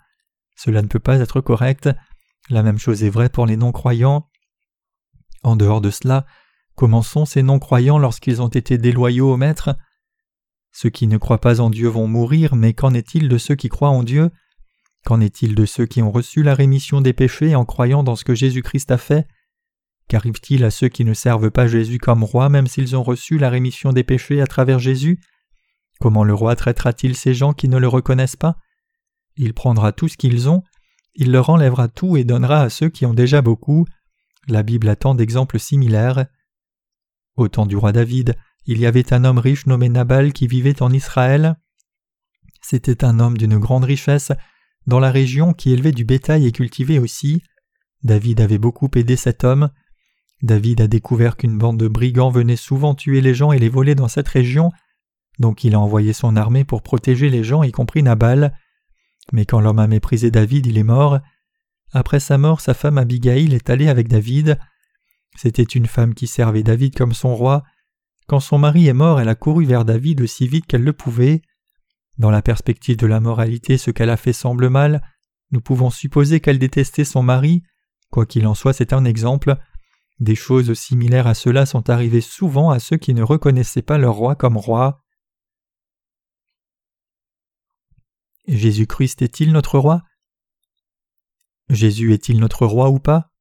Cela 0.56 0.82
ne 0.82 0.88
peut 0.88 1.00
pas 1.00 1.20
être 1.20 1.42
correct. 1.42 1.90
La 2.50 2.64
même 2.64 2.80
chose 2.80 3.04
est 3.04 3.10
vraie 3.10 3.30
pour 3.30 3.46
les 3.46 3.58
non-croyants. 3.58 4.28
En 5.44 5.56
dehors 5.56 5.82
de 5.82 5.90
cela, 5.90 6.26
comment 6.80 7.02
sont 7.02 7.26
ces 7.26 7.44
non-croyants 7.44 7.98
lorsqu'ils 7.98 8.42
ont 8.42 8.48
été 8.48 8.78
déloyaux 8.78 9.34
au 9.34 9.36
Maître. 9.36 9.76
Ceux 10.72 10.90
qui 10.90 11.08
ne 11.08 11.18
croient 11.18 11.42
pas 11.42 11.60
en 11.60 11.70
Dieu 11.70 11.90
vont 11.90 12.08
mourir, 12.08 12.56
mais 12.56 12.72
qu'en 12.72 12.94
est-il 12.94 13.28
de 13.28 13.38
ceux 13.38 13.56
qui 13.56 13.68
croient 13.68 13.90
en 13.90 14.02
Dieu? 14.02 14.32
Qu'en 15.06 15.20
est-il 15.20 15.56
de 15.56 15.66
ceux 15.66 15.86
qui 15.86 16.02
ont 16.02 16.10
reçu 16.10 16.42
la 16.42 16.56
rémission 16.56 17.02
des 17.02 17.12
péchés 17.12 17.54
en 17.54 17.66
croyant 17.66 18.02
dans 18.02 18.16
ce 18.16 18.24
que 18.24 18.34
Jésus-Christ 18.34 18.92
a 18.92 18.98
fait? 18.98 19.28
Qu'arrive-t-il 20.08 20.64
à 20.64 20.72
ceux 20.72 20.88
qui 20.88 21.04
ne 21.04 21.14
servent 21.14 21.52
pas 21.52 21.68
Jésus 21.68 21.98
comme 21.98 22.24
roi 22.24 22.48
même 22.48 22.68
s'ils 22.68 22.96
ont 22.96 23.04
reçu 23.04 23.38
la 23.38 23.50
rémission 23.50 23.92
des 23.92 24.06
péchés 24.06 24.40
à 24.40 24.48
travers 24.48 24.80
Jésus? 24.80 25.20
Comment 26.00 26.24
le 26.24 26.34
roi 26.34 26.56
traitera-t-il 26.56 27.14
ces 27.14 27.34
gens 27.34 27.52
qui 27.52 27.68
ne 27.68 27.78
le 27.78 27.90
reconnaissent 27.90 28.38
pas? 28.38 28.56
Il 29.36 29.54
prendra 29.54 29.92
tout 29.92 30.08
ce 30.08 30.16
qu'ils 30.16 30.48
ont, 30.48 30.64
il 31.14 31.34
leur 31.34 31.50
enlèvera 31.50 31.90
tout 31.90 32.16
et 32.16 32.24
donnera 32.24 32.62
à 32.62 32.70
ceux 32.70 32.88
qui 32.88 33.06
ont 33.06 33.14
déjà 33.14 33.42
beaucoup. 33.42 33.86
La 34.48 34.64
Bible 34.64 34.88
a 34.88 34.96
tant 34.96 35.14
d'exemples 35.14 35.60
similaires. 35.60 36.26
Au 37.40 37.48
temps 37.48 37.66
du 37.66 37.78
roi 37.78 37.94
David, 37.94 38.36
il 38.66 38.80
y 38.80 38.86
avait 38.86 39.14
un 39.14 39.24
homme 39.24 39.38
riche 39.38 39.66
nommé 39.66 39.88
Nabal 39.88 40.34
qui 40.34 40.46
vivait 40.46 40.84
en 40.84 40.92
Israël. 40.92 41.56
C'était 42.62 43.06
un 43.06 43.22
homme 43.22 43.38
d'une 43.38 43.58
grande 43.58 43.86
richesse 43.86 44.34
dans 44.88 45.00
la 45.00 45.10
région 45.10 45.54
qui 45.54 45.72
élevait 45.72 45.94
du 45.94 46.04
bétail 46.04 46.46
et 46.46 46.52
cultivait 46.52 47.00
aussi. 47.00 47.42
David 48.04 48.42
avait 48.42 48.58
beaucoup 48.58 48.90
aidé 48.94 49.16
cet 49.16 49.46
homme. 49.46 49.70
David 50.42 50.82
a 50.82 50.88
découvert 50.88 51.38
qu'une 51.38 51.58
bande 51.58 51.80
de 51.80 51.88
brigands 51.88 52.30
venait 52.30 52.58
souvent 52.58 52.94
tuer 52.94 53.22
les 53.22 53.34
gens 53.34 53.54
et 53.54 53.60
les 53.60 53.70
voler 53.70 53.96
dans 53.96 54.10
cette 54.10 54.28
région, 54.28 54.74
donc 55.40 55.64
il 55.64 55.76
a 55.76 55.80
envoyé 55.80 56.12
son 56.12 56.36
armée 56.36 56.66
pour 56.66 56.82
protéger 56.82 57.30
les 57.30 57.46
gens, 57.46 57.64
y 57.64 57.72
compris 57.72 58.04
Nabal. 58.04 58.54
Mais 59.32 59.46
quand 59.46 59.62
l'homme 59.62 59.80
a 59.80 59.88
méprisé 59.88 60.30
David, 60.30 60.66
il 60.66 60.78
est 60.78 60.84
mort. 60.84 61.20
Après 61.94 62.20
sa 62.20 62.38
mort, 62.38 62.60
sa 62.60 62.74
femme 62.74 62.98
Abigail 62.98 63.54
est 63.54 63.70
allée 63.70 63.88
avec 63.88 64.10
David. 64.10 64.60
C'était 65.36 65.64
une 65.64 65.88
femme 65.88 66.14
qui 66.14 66.28
servait 66.28 66.64
David 66.64 66.96
comme 66.96 67.14
son 67.14 67.36
roi. 67.36 67.64
Quand 68.28 68.40
son 68.40 68.58
mari 68.58 68.88
est 68.88 68.94
mort, 68.94 69.20
elle 69.20 69.30
a 69.30 69.36
couru 69.36 69.66
vers 69.66 69.86
David 69.86 70.22
aussi 70.22 70.48
vite 70.48 70.66
qu'elle 70.66 70.84
le 70.84 70.94
pouvait. 70.94 71.42
Dans 72.18 72.32
la 72.32 72.42
perspective 72.42 72.98
de 72.98 73.08
la 73.08 73.20
moralité, 73.20 73.78
ce 73.78 73.92
qu'elle 73.92 74.10
a 74.10 74.18
fait 74.18 74.34
semble 74.34 74.70
mal. 74.70 75.02
Nous 75.52 75.62
pouvons 75.62 75.90
supposer 75.90 76.40
qu'elle 76.40 76.60
détestait 76.60 77.06
son 77.06 77.24
mari. 77.24 77.64
Quoi 78.12 78.26
qu'il 78.26 78.46
en 78.46 78.56
soit, 78.56 78.74
c'est 78.74 78.94
un 78.94 79.06
exemple. 79.06 79.56
Des 80.20 80.36
choses 80.36 80.74
similaires 80.74 81.28
à 81.28 81.34
cela 81.34 81.66
sont 81.66 81.90
arrivées 81.90 82.22
souvent 82.22 82.72
à 82.72 82.80
ceux 82.80 82.98
qui 82.98 83.14
ne 83.14 83.24
reconnaissaient 83.24 83.82
pas 83.82 83.98
leur 83.98 84.16
roi 84.16 84.36
comme 84.36 84.58
roi. 84.58 85.02
Jésus-Christ 88.48 89.22
est-il 89.22 89.54
notre 89.54 89.80
roi? 89.80 90.04
Jésus 91.70 92.14
est-il 92.14 92.40
notre 92.40 92.66
roi 92.66 92.90
ou 92.90 93.00
pas? 93.00 93.32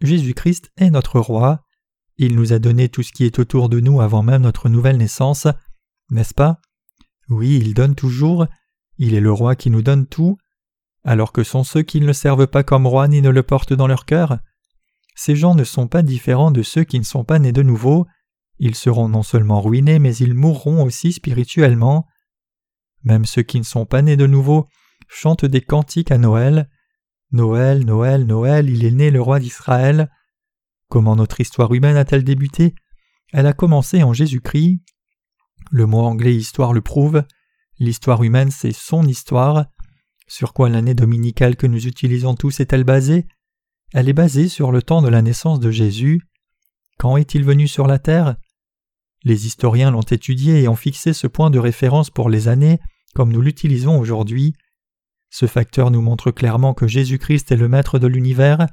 Jésus-Christ 0.00 0.70
est 0.76 0.90
notre 0.90 1.20
roi. 1.20 1.64
Il 2.18 2.34
nous 2.34 2.52
a 2.52 2.58
donné 2.58 2.88
tout 2.88 3.02
ce 3.02 3.12
qui 3.12 3.24
est 3.24 3.38
autour 3.38 3.68
de 3.68 3.80
nous 3.80 4.00
avant 4.00 4.22
même 4.22 4.42
notre 4.42 4.68
nouvelle 4.68 4.96
naissance, 4.96 5.46
n'est-ce 6.10 6.34
pas? 6.34 6.60
Oui, 7.28 7.58
il 7.60 7.74
donne 7.74 7.94
toujours. 7.94 8.46
Il 8.98 9.14
est 9.14 9.20
le 9.20 9.32
roi 9.32 9.56
qui 9.56 9.70
nous 9.70 9.82
donne 9.82 10.06
tout, 10.06 10.38
alors 11.04 11.32
que 11.32 11.44
sont 11.44 11.64
ceux 11.64 11.82
qui 11.82 12.00
ne 12.00 12.06
le 12.06 12.12
servent 12.12 12.46
pas 12.46 12.62
comme 12.62 12.86
roi 12.86 13.08
ni 13.08 13.20
ne 13.20 13.30
le 13.30 13.42
portent 13.42 13.74
dans 13.74 13.86
leur 13.86 14.06
cœur? 14.06 14.38
Ces 15.14 15.36
gens 15.36 15.54
ne 15.54 15.64
sont 15.64 15.88
pas 15.88 16.02
différents 16.02 16.50
de 16.50 16.62
ceux 16.62 16.84
qui 16.84 16.98
ne 16.98 17.04
sont 17.04 17.24
pas 17.24 17.38
nés 17.38 17.52
de 17.52 17.62
nouveau, 17.62 18.06
ils 18.58 18.74
seront 18.74 19.08
non 19.08 19.22
seulement 19.22 19.60
ruinés, 19.60 19.98
mais 19.98 20.16
ils 20.16 20.34
mourront 20.34 20.82
aussi 20.82 21.12
spirituellement. 21.12 22.06
Même 23.04 23.24
ceux 23.24 23.42
qui 23.42 23.58
ne 23.58 23.64
sont 23.64 23.86
pas 23.86 24.02
nés 24.02 24.16
de 24.16 24.26
nouveau 24.26 24.66
chantent 25.08 25.44
des 25.44 25.60
cantiques 25.60 26.10
à 26.10 26.18
Noël. 26.18 26.68
Noël, 27.36 27.84
Noël, 27.84 28.24
Noël, 28.24 28.70
il 28.70 28.84
est 28.84 28.90
né 28.90 29.10
le 29.10 29.20
roi 29.20 29.38
d'Israël. 29.38 30.10
Comment 30.88 31.16
notre 31.16 31.40
histoire 31.40 31.72
humaine 31.74 31.96
a-t-elle 31.96 32.24
débuté? 32.24 32.74
Elle 33.32 33.46
a 33.46 33.52
commencé 33.52 34.02
en 34.02 34.14
Jésus-Christ. 34.14 34.80
Le 35.70 35.84
mot 35.84 36.00
anglais 36.00 36.34
histoire 36.34 36.72
le 36.72 36.80
prouve. 36.80 37.24
L'histoire 37.78 38.22
humaine, 38.22 38.50
c'est 38.50 38.72
son 38.72 39.06
histoire. 39.06 39.66
Sur 40.26 40.54
quoi 40.54 40.70
l'année 40.70 40.94
dominicale 40.94 41.56
que 41.56 41.66
nous 41.66 41.86
utilisons 41.86 42.34
tous 42.34 42.60
est-elle 42.60 42.84
basée? 42.84 43.26
Elle 43.92 44.08
est 44.08 44.14
basée 44.14 44.48
sur 44.48 44.72
le 44.72 44.82
temps 44.82 45.02
de 45.02 45.08
la 45.08 45.20
naissance 45.20 45.60
de 45.60 45.70
Jésus. 45.70 46.22
Quand 46.98 47.18
est-il 47.18 47.44
venu 47.44 47.68
sur 47.68 47.86
la 47.86 47.98
terre? 47.98 48.36
Les 49.24 49.46
historiens 49.46 49.90
l'ont 49.90 50.00
étudié 50.00 50.62
et 50.62 50.68
ont 50.68 50.74
fixé 50.74 51.12
ce 51.12 51.26
point 51.26 51.50
de 51.50 51.58
référence 51.58 52.08
pour 52.08 52.30
les 52.30 52.48
années 52.48 52.80
comme 53.14 53.32
nous 53.32 53.40
l'utilisons 53.42 53.98
aujourd'hui. 53.98 54.54
Ce 55.38 55.44
facteur 55.44 55.90
nous 55.90 56.00
montre 56.00 56.30
clairement 56.30 56.72
que 56.72 56.86
Jésus-Christ 56.86 57.52
est 57.52 57.56
le 57.56 57.68
maître 57.68 57.98
de 57.98 58.06
l'univers. 58.06 58.66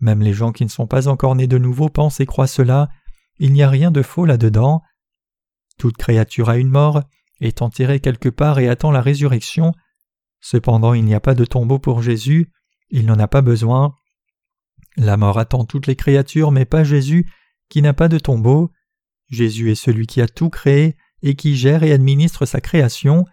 Même 0.00 0.20
les 0.20 0.32
gens 0.32 0.50
qui 0.50 0.64
ne 0.64 0.68
sont 0.68 0.88
pas 0.88 1.06
encore 1.06 1.36
nés 1.36 1.46
de 1.46 1.58
nouveau 1.58 1.90
pensent 1.90 2.18
et 2.18 2.26
croient 2.26 2.48
cela. 2.48 2.88
Il 3.38 3.52
n'y 3.52 3.62
a 3.62 3.70
rien 3.70 3.92
de 3.92 4.02
faux 4.02 4.24
là-dedans. 4.24 4.82
Toute 5.78 5.96
créature 5.96 6.48
a 6.48 6.56
une 6.56 6.70
mort, 6.70 7.04
est 7.40 7.62
enterrée 7.62 8.00
quelque 8.00 8.28
part 8.28 8.58
et 8.58 8.68
attend 8.68 8.90
la 8.90 9.00
résurrection. 9.00 9.74
Cependant, 10.40 10.92
il 10.92 11.04
n'y 11.04 11.14
a 11.14 11.20
pas 11.20 11.36
de 11.36 11.44
tombeau 11.44 11.78
pour 11.78 12.02
Jésus, 12.02 12.50
il 12.90 13.06
n'en 13.06 13.20
a 13.20 13.28
pas 13.28 13.40
besoin. 13.40 13.94
La 14.96 15.16
mort 15.16 15.38
attend 15.38 15.64
toutes 15.64 15.86
les 15.86 15.94
créatures, 15.94 16.50
mais 16.50 16.64
pas 16.64 16.82
Jésus, 16.82 17.30
qui 17.68 17.80
n'a 17.80 17.92
pas 17.92 18.08
de 18.08 18.18
tombeau. 18.18 18.72
Jésus 19.30 19.70
est 19.70 19.76
celui 19.76 20.08
qui 20.08 20.20
a 20.20 20.26
tout 20.26 20.50
créé 20.50 20.96
et 21.22 21.36
qui 21.36 21.54
gère 21.54 21.84
et 21.84 21.92
administre 21.92 22.44
sa 22.44 22.60
création. 22.60 23.24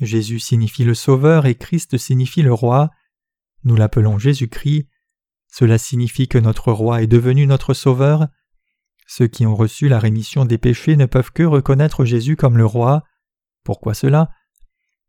Jésus 0.00 0.40
signifie 0.40 0.84
le 0.84 0.94
Sauveur 0.94 1.46
et 1.46 1.54
Christ 1.54 1.98
signifie 1.98 2.42
le 2.42 2.52
Roi. 2.52 2.90
Nous 3.64 3.76
l'appelons 3.76 4.18
Jésus-Christ. 4.18 4.88
Cela 5.48 5.78
signifie 5.78 6.28
que 6.28 6.38
notre 6.38 6.72
Roi 6.72 7.02
est 7.02 7.06
devenu 7.06 7.46
notre 7.46 7.74
Sauveur. 7.74 8.28
Ceux 9.06 9.26
qui 9.26 9.46
ont 9.46 9.56
reçu 9.56 9.88
la 9.88 9.98
rémission 9.98 10.44
des 10.44 10.58
péchés 10.58 10.96
ne 10.96 11.06
peuvent 11.06 11.32
que 11.32 11.42
reconnaître 11.42 12.04
Jésus 12.04 12.36
comme 12.36 12.56
le 12.56 12.66
Roi. 12.66 13.02
Pourquoi 13.64 13.94
cela? 13.94 14.30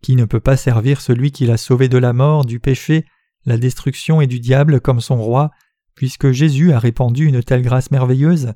Qui 0.01 0.15
ne 0.15 0.25
peut 0.25 0.39
pas 0.39 0.58
servir 0.58 0.99
celui 0.99 1.32
qui 1.32 1.45
l'a 1.45 1.58
sauvé 1.58 1.88
de 1.88 1.97
la 1.97 2.12
mort, 2.12 2.45
du 2.45 2.60
péché, 2.60 3.06
la 3.45 3.58
destruction 3.58 4.19
et 4.19 4.27
du 4.27 4.39
diable 4.39 4.82
comme 4.82 5.01
son 5.01 5.21
Roi 5.21 5.51
puisque 5.95 6.32
Jésus 6.32 6.71
a 6.71 6.80
répandu 6.80 7.25
une 7.25 7.43
telle 7.43 7.62
grâce 7.62 7.91
merveilleuse? 7.91 8.54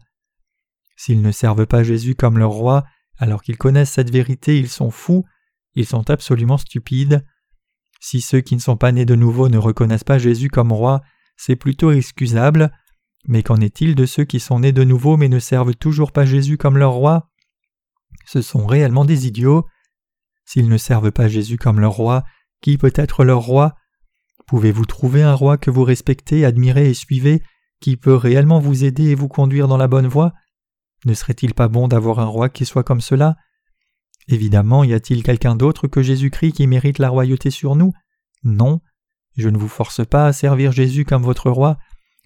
S'ils 0.95 1.21
ne 1.21 1.31
servent 1.31 1.67
pas 1.67 1.83
Jésus 1.83 2.15
comme 2.15 2.37
leur 2.37 2.51
roi, 2.51 2.85
alors 3.17 3.43
qu'ils 3.43 3.57
connaissent 3.57 3.91
cette 3.91 4.09
vérité, 4.09 4.57
ils 4.57 4.69
sont 4.69 4.91
fous, 4.91 5.25
ils 5.75 5.85
sont 5.85 6.09
absolument 6.09 6.57
stupides. 6.57 7.25
Si 7.99 8.21
ceux 8.21 8.41
qui 8.41 8.55
ne 8.55 8.61
sont 8.61 8.77
pas 8.77 8.91
nés 8.91 9.05
de 9.05 9.15
nouveau 9.15 9.49
ne 9.49 9.57
reconnaissent 9.57 10.03
pas 10.03 10.17
Jésus 10.17 10.49
comme 10.49 10.71
roi, 10.71 11.01
c'est 11.37 11.55
plutôt 11.55 11.91
excusable. 11.91 12.71
Mais 13.27 13.43
qu'en 13.43 13.57
est-il 13.57 13.95
de 13.95 14.05
ceux 14.05 14.25
qui 14.25 14.39
sont 14.39 14.59
nés 14.59 14.71
de 14.71 14.83
nouveau 14.83 15.17
mais 15.17 15.29
ne 15.29 15.39
servent 15.39 15.75
toujours 15.75 16.11
pas 16.11 16.25
Jésus 16.25 16.57
comme 16.57 16.77
leur 16.77 16.93
roi? 16.93 17.29
Ce 18.25 18.41
sont 18.41 18.65
réellement 18.65 19.05
des 19.05 19.27
idiots. 19.27 19.65
S'ils 20.45 20.69
ne 20.69 20.77
servent 20.77 21.11
pas 21.11 21.27
Jésus 21.27 21.57
comme 21.57 21.79
leur 21.79 21.93
roi, 21.93 22.23
qui 22.61 22.77
peut 22.77 22.93
être 22.95 23.23
leur 23.23 23.41
roi? 23.41 23.75
Pouvez-vous 24.47 24.85
trouver 24.85 25.23
un 25.23 25.33
roi 25.33 25.57
que 25.57 25.71
vous 25.71 25.83
respectez, 25.83 26.45
admirez 26.45 26.89
et 26.89 26.93
suivez, 26.93 27.41
qui 27.79 27.97
peut 27.97 28.15
réellement 28.15 28.59
vous 28.59 28.83
aider 28.83 29.05
et 29.05 29.15
vous 29.15 29.27
conduire 29.27 29.67
dans 29.67 29.77
la 29.77 29.87
bonne 29.87 30.07
voie? 30.07 30.33
Ne 31.05 31.13
serait-il 31.13 31.53
pas 31.53 31.67
bon 31.67 31.87
d'avoir 31.87 32.19
un 32.19 32.25
roi 32.25 32.49
qui 32.49 32.65
soit 32.65 32.83
comme 32.83 33.01
cela? 33.01 33.35
Évidemment, 34.27 34.83
y 34.83 34.93
a-t-il 34.93 35.23
quelqu'un 35.23 35.55
d'autre 35.55 35.87
que 35.87 36.01
Jésus-Christ 36.01 36.53
qui 36.53 36.67
mérite 36.67 36.99
la 36.99 37.09
royauté 37.09 37.51
sur 37.51 37.75
nous? 37.75 37.93
Non. 38.43 38.81
Je 39.37 39.49
ne 39.49 39.57
vous 39.57 39.67
force 39.67 40.05
pas 40.05 40.27
à 40.27 40.33
servir 40.33 40.71
Jésus 40.71 41.05
comme 41.05 41.23
votre 41.23 41.49
roi, 41.49 41.77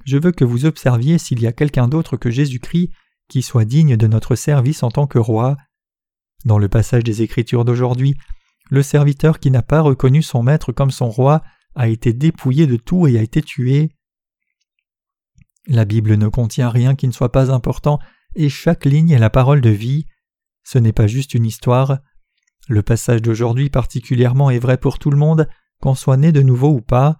je 0.05 0.17
veux 0.17 0.31
que 0.31 0.45
vous 0.45 0.65
observiez 0.65 1.17
s'il 1.17 1.41
y 1.41 1.47
a 1.47 1.51
quelqu'un 1.51 1.87
d'autre 1.87 2.17
que 2.17 2.31
Jésus-Christ 2.31 2.91
qui 3.27 3.41
soit 3.41 3.65
digne 3.65 3.95
de 3.95 4.07
notre 4.07 4.35
service 4.35 4.83
en 4.83 4.89
tant 4.89 5.07
que 5.07 5.19
roi. 5.19 5.57
Dans 6.45 6.57
le 6.57 6.69
passage 6.69 7.03
des 7.03 7.21
Écritures 7.21 7.65
d'aujourd'hui, 7.65 8.15
le 8.71 8.81
serviteur 8.81 9.39
qui 9.39 9.51
n'a 9.51 9.61
pas 9.61 9.81
reconnu 9.81 10.21
son 10.21 10.41
maître 10.41 10.71
comme 10.71 10.91
son 10.91 11.09
roi 11.09 11.43
a 11.75 11.87
été 11.87 12.13
dépouillé 12.13 12.65
de 12.65 12.77
tout 12.77 13.07
et 13.07 13.17
a 13.19 13.21
été 13.21 13.41
tué. 13.41 13.91
La 15.67 15.85
Bible 15.85 16.15
ne 16.15 16.27
contient 16.27 16.69
rien 16.69 16.95
qui 16.95 17.07
ne 17.07 17.11
soit 17.11 17.31
pas 17.31 17.51
important, 17.51 17.99
et 18.35 18.49
chaque 18.49 18.85
ligne 18.85 19.11
est 19.11 19.19
la 19.19 19.29
parole 19.29 19.61
de 19.61 19.69
vie. 19.69 20.05
Ce 20.63 20.77
n'est 20.77 20.93
pas 20.93 21.07
juste 21.07 21.33
une 21.33 21.45
histoire. 21.45 21.99
Le 22.67 22.83
passage 22.83 23.21
d'aujourd'hui 23.21 23.69
particulièrement 23.69 24.49
est 24.49 24.59
vrai 24.59 24.77
pour 24.77 24.99
tout 24.99 25.09
le 25.09 25.17
monde, 25.17 25.47
qu'on 25.81 25.95
soit 25.95 26.17
né 26.17 26.31
de 26.31 26.41
nouveau 26.41 26.69
ou 26.69 26.81
pas. 26.81 27.19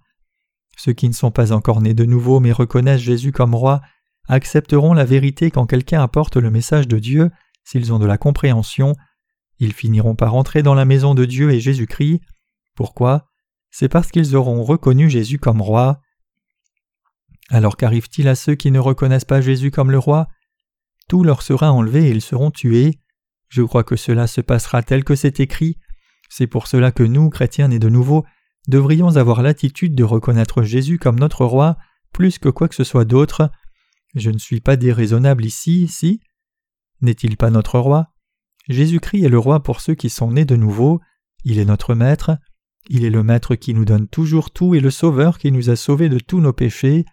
Ceux 0.78 0.93
qui 0.93 1.08
ne 1.08 1.13
sont 1.13 1.32
pas 1.32 1.52
encore 1.52 1.82
nés 1.82 1.93
de 1.93 2.06
nouveau 2.06 2.39
mais 2.39 2.52
reconnaissent 2.52 3.02
Jésus 3.02 3.32
comme 3.32 3.56
roi 3.56 3.82
accepteront 4.28 4.93
la 4.93 5.06
vérité 5.06 5.49
quand 5.49 5.65
quelqu'un 5.65 6.02
apporte 6.04 6.38
le 6.38 6.52
message 6.52 6.88
de 6.88 6.99
Dieu 6.99 7.32
s'ils 7.63 7.91
ont 7.93 7.99
de 7.99 8.06
la 8.06 8.17
compréhension, 8.17 8.95
ils 9.60 9.73
finiront 9.73 10.15
par 10.15 10.36
entrer 10.36 10.63
dans 10.63 10.73
la 10.73 10.86
maison 10.86 11.13
de 11.13 11.25
Dieu 11.25 11.52
et 11.52 11.60
Jésus-Christ. 11.60 12.21
Pourquoi? 12.75 13.28
C'est 13.69 13.89
parce 13.89 14.10
qu'ils 14.10 14.36
auront 14.36 14.63
reconnu 14.63 15.10
Jésus 15.10 15.38
comme 15.38 15.62
roi. 15.62 15.99
Alors 17.49 17.78
qu'arrive-t-il 17.78 18.28
à 18.28 18.36
ceux 18.36 18.56
qui 18.56 18.71
ne 18.71 18.80
reconnaissent 18.80 19.25
pas 19.25 19.41
Jésus 19.41 19.69
comme 19.69 19.91
le 19.91 19.99
roi? 19.99 20.28
Tout 21.08 21.23
leur 21.23 21.41
sera 21.41 21.71
enlevé 21.71 22.08
et 22.08 22.12
ils 22.12 22.21
seront 22.21 22.52
tués. 22.52 22.99
Je 23.50 23.64
crois 23.64 23.84
que 23.84 23.96
cela 23.96 24.28
se 24.28 24.42
passera 24.42 24.84
tel 24.84 25.04
que 25.04 25.16
c'est 25.16 25.40
écrit. 25.40 25.78
C'est 26.30 26.48
pour 26.48 26.68
cela 26.68 26.92
que 26.92 27.04
nous, 27.04 27.30
chrétiens 27.30 27.68
nés 27.70 27.80
de 27.80 27.90
nouveau, 27.90 28.26
devrions 28.68 29.18
avoir 29.18 29.42
l'attitude 29.42 29.96
de 29.96 30.04
reconnaître 30.04 30.64
Jésus 30.64 31.00
comme 31.00 31.20
notre 31.20 31.46
roi 31.46 31.78
plus 32.14 32.40
que 32.40 32.50
quoi 32.50 32.68
que 32.68 32.76
ce 32.76 32.84
soit 32.84 33.06
d'autre. 33.06 33.52
Je 34.16 34.30
ne 34.30 34.38
suis 34.38 34.62
pas 34.62 34.76
déraisonnable 34.76 35.46
ici, 35.46 35.88
si 35.88 36.22
N'est-il 37.02 37.38
pas 37.38 37.50
notre 37.50 37.80
roi? 37.80 38.12
Jésus-Christ 38.68 39.24
est 39.24 39.30
le 39.30 39.40
roi 39.40 39.62
pour 39.62 39.82
ceux 39.82 39.96
qui 39.96 40.10
sont 40.10 40.32
nés 40.32 40.46
de 40.46 40.56
nouveau, 40.56 41.02
il 41.44 41.60
est 41.60 41.66
notre 41.66 41.96
maître, 41.96 42.38
il 42.90 43.06
est 43.06 43.10
le 43.10 43.24
maître 43.24 43.56
qui 43.56 43.74
nous 43.74 43.86
donne 43.86 44.08
toujours 44.08 44.52
tout 44.52 44.76
et 44.76 44.80
le 44.80 44.92
sauveur 44.92 45.38
qui 45.38 45.52
nous 45.52 45.70
a 45.70 45.76
sauvés 45.76 46.10
de 46.10 46.20
tous 46.20 46.42
nos 46.42 46.54
péchés. 46.54 47.06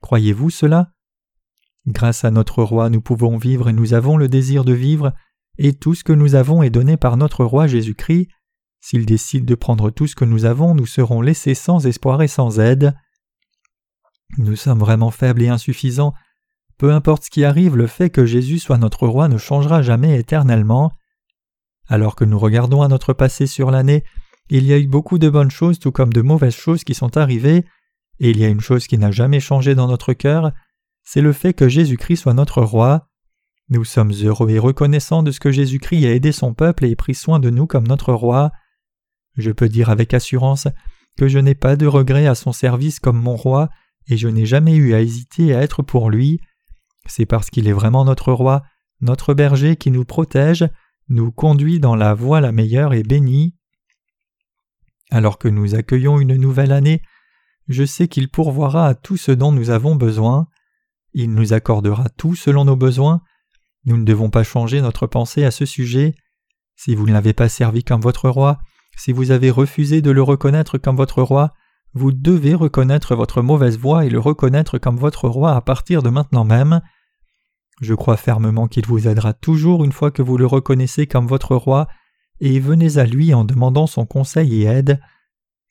Croyez-vous 0.00 0.50
cela? 0.50 0.92
Grâce 1.86 2.24
à 2.24 2.30
notre 2.30 2.62
roi 2.62 2.90
nous 2.90 3.00
pouvons 3.00 3.36
vivre 3.36 3.68
et 3.68 3.72
nous 3.72 3.94
avons 3.94 4.16
le 4.16 4.28
désir 4.28 4.64
de 4.64 4.72
vivre, 4.72 5.12
et 5.58 5.74
tout 5.74 5.94
ce 5.94 6.04
que 6.04 6.12
nous 6.12 6.34
avons 6.34 6.62
est 6.62 6.70
donné 6.70 6.96
par 6.96 7.16
notre 7.16 7.44
roi 7.44 7.66
Jésus-Christ. 7.66 8.28
S'il 8.80 9.06
décide 9.06 9.44
de 9.44 9.54
prendre 9.54 9.90
tout 9.90 10.06
ce 10.06 10.14
que 10.14 10.24
nous 10.24 10.44
avons, 10.44 10.74
nous 10.74 10.86
serons 10.86 11.20
laissés 11.20 11.54
sans 11.54 11.86
espoir 11.86 12.22
et 12.22 12.28
sans 12.28 12.60
aide. 12.60 12.94
Nous 14.36 14.56
sommes 14.56 14.78
vraiment 14.78 15.10
faibles 15.10 15.42
et 15.42 15.48
insuffisants. 15.48 16.14
Peu 16.76 16.92
importe 16.92 17.24
ce 17.24 17.30
qui 17.30 17.44
arrive, 17.44 17.76
le 17.76 17.88
fait 17.88 18.08
que 18.08 18.24
Jésus 18.24 18.60
soit 18.60 18.78
notre 18.78 19.08
roi 19.08 19.26
ne 19.26 19.36
changera 19.36 19.82
jamais 19.82 20.18
éternellement. 20.18 20.92
Alors 21.88 22.14
que 22.14 22.24
nous 22.24 22.38
regardons 22.38 22.82
à 22.82 22.88
notre 22.88 23.12
passé 23.12 23.46
sur 23.46 23.70
l'année, 23.72 24.04
il 24.48 24.64
y 24.64 24.72
a 24.72 24.78
eu 24.78 24.86
beaucoup 24.86 25.18
de 25.18 25.28
bonnes 25.28 25.50
choses 25.50 25.78
tout 25.78 25.90
comme 25.90 26.12
de 26.12 26.22
mauvaises 26.22 26.54
choses 26.54 26.84
qui 26.84 26.94
sont 26.94 27.16
arrivées, 27.16 27.64
et 28.20 28.30
il 28.30 28.38
y 28.38 28.44
a 28.44 28.48
une 28.48 28.60
chose 28.60 28.86
qui 28.86 28.98
n'a 28.98 29.10
jamais 29.10 29.40
changé 29.40 29.74
dans 29.74 29.88
notre 29.88 30.12
cœur, 30.12 30.52
c'est 31.04 31.20
le 31.20 31.32
fait 31.32 31.54
que 31.54 31.68
Jésus-Christ 31.68 32.18
soit 32.18 32.34
notre 32.34 32.62
roi. 32.62 33.07
Nous 33.70 33.84
sommes 33.84 34.12
heureux 34.12 34.50
et 34.50 34.58
reconnaissants 34.58 35.22
de 35.22 35.30
ce 35.30 35.40
que 35.40 35.52
Jésus-Christ 35.52 36.06
a 36.06 36.14
aidé 36.14 36.32
son 36.32 36.54
peuple 36.54 36.86
et 36.86 36.96
pris 36.96 37.14
soin 37.14 37.38
de 37.38 37.50
nous 37.50 37.66
comme 37.66 37.86
notre 37.86 38.14
roi. 38.14 38.50
Je 39.36 39.50
peux 39.50 39.68
dire 39.68 39.90
avec 39.90 40.14
assurance 40.14 40.68
que 41.18 41.28
je 41.28 41.38
n'ai 41.38 41.54
pas 41.54 41.76
de 41.76 41.86
regret 41.86 42.26
à 42.26 42.34
son 42.34 42.52
service 42.52 42.98
comme 42.98 43.20
mon 43.20 43.36
roi, 43.36 43.68
et 44.06 44.16
je 44.16 44.28
n'ai 44.28 44.46
jamais 44.46 44.76
eu 44.76 44.94
à 44.94 45.00
hésiter 45.00 45.54
à 45.54 45.60
être 45.60 45.82
pour 45.82 46.08
lui. 46.08 46.40
C'est 47.06 47.26
parce 47.26 47.50
qu'il 47.50 47.68
est 47.68 47.72
vraiment 47.72 48.04
notre 48.04 48.32
roi, 48.32 48.62
notre 49.00 49.34
berger 49.34 49.76
qui 49.76 49.90
nous 49.90 50.04
protège, 50.04 50.66
nous 51.08 51.30
conduit 51.30 51.80
dans 51.80 51.96
la 51.96 52.14
voie 52.14 52.40
la 52.40 52.52
meilleure 52.52 52.94
et 52.94 53.02
bénie. 53.02 53.54
Alors 55.10 55.38
que 55.38 55.48
nous 55.48 55.74
accueillons 55.74 56.20
une 56.20 56.36
nouvelle 56.36 56.72
année, 56.72 57.02
je 57.66 57.84
sais 57.84 58.08
qu'il 58.08 58.30
pourvoira 58.30 58.86
à 58.86 58.94
tout 58.94 59.16
ce 59.16 59.32
dont 59.32 59.52
nous 59.52 59.70
avons 59.70 59.94
besoin. 59.94 60.46
Il 61.12 61.34
nous 61.34 61.52
accordera 61.52 62.08
tout 62.10 62.34
selon 62.34 62.64
nos 62.64 62.76
besoins. 62.76 63.22
Nous 63.88 63.96
ne 63.96 64.04
devons 64.04 64.28
pas 64.28 64.44
changer 64.44 64.82
notre 64.82 65.06
pensée 65.06 65.44
à 65.44 65.50
ce 65.50 65.64
sujet. 65.64 66.14
Si 66.76 66.94
vous 66.94 67.06
ne 67.06 67.12
l'avez 67.14 67.32
pas 67.32 67.48
servi 67.48 67.84
comme 67.84 68.02
votre 68.02 68.28
roi, 68.28 68.58
si 68.98 69.12
vous 69.12 69.30
avez 69.30 69.50
refusé 69.50 70.02
de 70.02 70.10
le 70.10 70.22
reconnaître 70.22 70.76
comme 70.76 70.96
votre 70.96 71.22
roi, 71.22 71.54
vous 71.94 72.12
devez 72.12 72.54
reconnaître 72.54 73.16
votre 73.16 73.40
mauvaise 73.40 73.78
voie 73.78 74.04
et 74.04 74.10
le 74.10 74.18
reconnaître 74.18 74.76
comme 74.76 74.98
votre 74.98 75.26
roi 75.26 75.56
à 75.56 75.62
partir 75.62 76.02
de 76.02 76.10
maintenant 76.10 76.44
même. 76.44 76.82
Je 77.80 77.94
crois 77.94 78.18
fermement 78.18 78.68
qu'il 78.68 78.84
vous 78.84 79.08
aidera 79.08 79.32
toujours 79.32 79.82
une 79.82 79.92
fois 79.92 80.10
que 80.10 80.20
vous 80.20 80.36
le 80.36 80.44
reconnaissez 80.44 81.06
comme 81.06 81.26
votre 81.26 81.56
roi, 81.56 81.88
et 82.40 82.60
venez 82.60 82.98
à 82.98 83.06
lui 83.06 83.32
en 83.32 83.46
demandant 83.46 83.86
son 83.86 84.04
conseil 84.04 84.64
et 84.64 84.66
aide. 84.66 85.00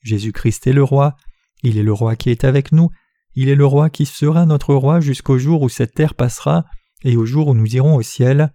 Jésus-Christ 0.02 0.66
est 0.66 0.74
le 0.74 0.84
roi, 0.84 1.18
il 1.62 1.78
est 1.78 1.84
le 1.84 1.94
roi 1.94 2.16
qui 2.16 2.32
est 2.32 2.46
avec 2.46 2.72
nous, 2.72 2.90
il 3.36 3.48
est 3.48 3.56
le 3.56 3.66
roi 3.68 3.92
qui 3.92 4.08
sera 4.08 4.48
notre 4.48 4.74
roi 4.74 5.02
jusqu'au 5.02 5.38
jour 5.38 5.62
où 5.62 5.70
cette 5.70 5.94
terre 5.94 6.16
passera 6.16 6.66
et 7.08 7.16
au 7.16 7.26
jour 7.26 7.48
où 7.48 7.54
nous 7.56 7.74
irons 7.74 7.96
au 7.96 8.02
ciel. 8.02 8.54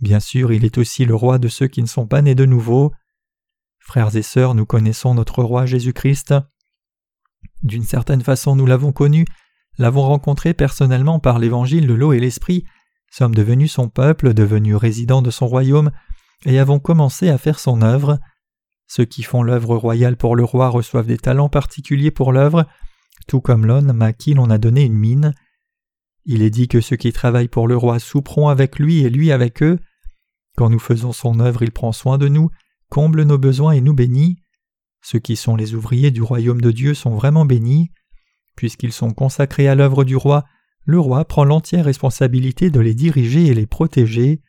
Bien 0.00 0.20
sûr, 0.20 0.52
il 0.52 0.64
est 0.64 0.78
aussi 0.78 1.04
le 1.04 1.14
roi 1.14 1.38
de 1.38 1.48
ceux 1.48 1.66
qui 1.66 1.82
ne 1.82 1.88
sont 1.88 2.06
pas 2.06 2.22
nés 2.22 2.36
de 2.36 2.46
nouveau. 2.46 2.92
Frères 3.80 4.14
et 4.14 4.22
sœurs, 4.22 4.54
nous 4.54 4.64
connaissons 4.64 5.14
notre 5.14 5.42
roi 5.42 5.66
Jésus-Christ. 5.66 6.32
D'une 7.64 7.82
certaine 7.82 8.22
façon, 8.22 8.54
nous 8.54 8.64
l'avons 8.64 8.92
connu, 8.92 9.24
l'avons 9.76 10.02
rencontré 10.02 10.54
personnellement 10.54 11.18
par 11.18 11.40
l'évangile 11.40 11.88
de 11.88 11.94
l'eau 11.94 12.12
et 12.12 12.20
l'esprit, 12.20 12.64
sommes 13.10 13.34
devenus 13.34 13.72
son 13.72 13.88
peuple, 13.88 14.34
devenus 14.34 14.76
résidents 14.76 15.20
de 15.20 15.32
son 15.32 15.48
royaume, 15.48 15.90
et 16.46 16.60
avons 16.60 16.78
commencé 16.78 17.28
à 17.28 17.38
faire 17.38 17.58
son 17.58 17.82
œuvre. 17.82 18.20
Ceux 18.86 19.04
qui 19.04 19.24
font 19.24 19.42
l'œuvre 19.42 19.76
royale 19.76 20.16
pour 20.16 20.36
le 20.36 20.44
roi 20.44 20.68
reçoivent 20.68 21.08
des 21.08 21.18
talents 21.18 21.48
particuliers 21.48 22.12
pour 22.12 22.32
l'œuvre, 22.32 22.66
tout 23.26 23.40
comme 23.40 23.66
l'homme 23.66 24.00
à 24.00 24.12
qui 24.12 24.34
l'on 24.34 24.48
a 24.48 24.58
donné 24.58 24.84
une 24.84 24.94
mine. 24.94 25.34
Il 26.24 26.42
est 26.42 26.50
dit 26.50 26.68
que 26.68 26.80
ceux 26.80 26.96
qui 26.96 27.12
travaillent 27.12 27.48
pour 27.48 27.68
le 27.68 27.76
roi 27.76 27.98
souperont 27.98 28.48
avec 28.48 28.78
lui 28.78 29.00
et 29.00 29.10
lui 29.10 29.32
avec 29.32 29.62
eux. 29.62 29.78
Quand 30.56 30.70
nous 30.70 30.78
faisons 30.78 31.12
son 31.12 31.40
œuvre, 31.40 31.62
il 31.62 31.70
prend 31.70 31.92
soin 31.92 32.18
de 32.18 32.28
nous, 32.28 32.50
comble 32.88 33.22
nos 33.22 33.38
besoins 33.38 33.72
et 33.72 33.80
nous 33.80 33.94
bénit. 33.94 34.36
Ceux 35.02 35.18
qui 35.18 35.36
sont 35.36 35.56
les 35.56 35.74
ouvriers 35.74 36.10
du 36.10 36.22
royaume 36.22 36.60
de 36.60 36.70
Dieu 36.70 36.94
sont 36.94 37.14
vraiment 37.14 37.46
bénis. 37.46 37.90
Puisqu'ils 38.56 38.92
sont 38.92 39.14
consacrés 39.14 39.68
à 39.68 39.74
l'œuvre 39.74 40.04
du 40.04 40.16
roi, 40.16 40.44
le 40.84 41.00
roi 41.00 41.24
prend 41.24 41.44
l'entière 41.44 41.84
responsabilité 41.84 42.70
de 42.70 42.80
les 42.80 42.94
diriger 42.94 43.46
et 43.46 43.54
les 43.54 43.66
protéger. 43.66 44.42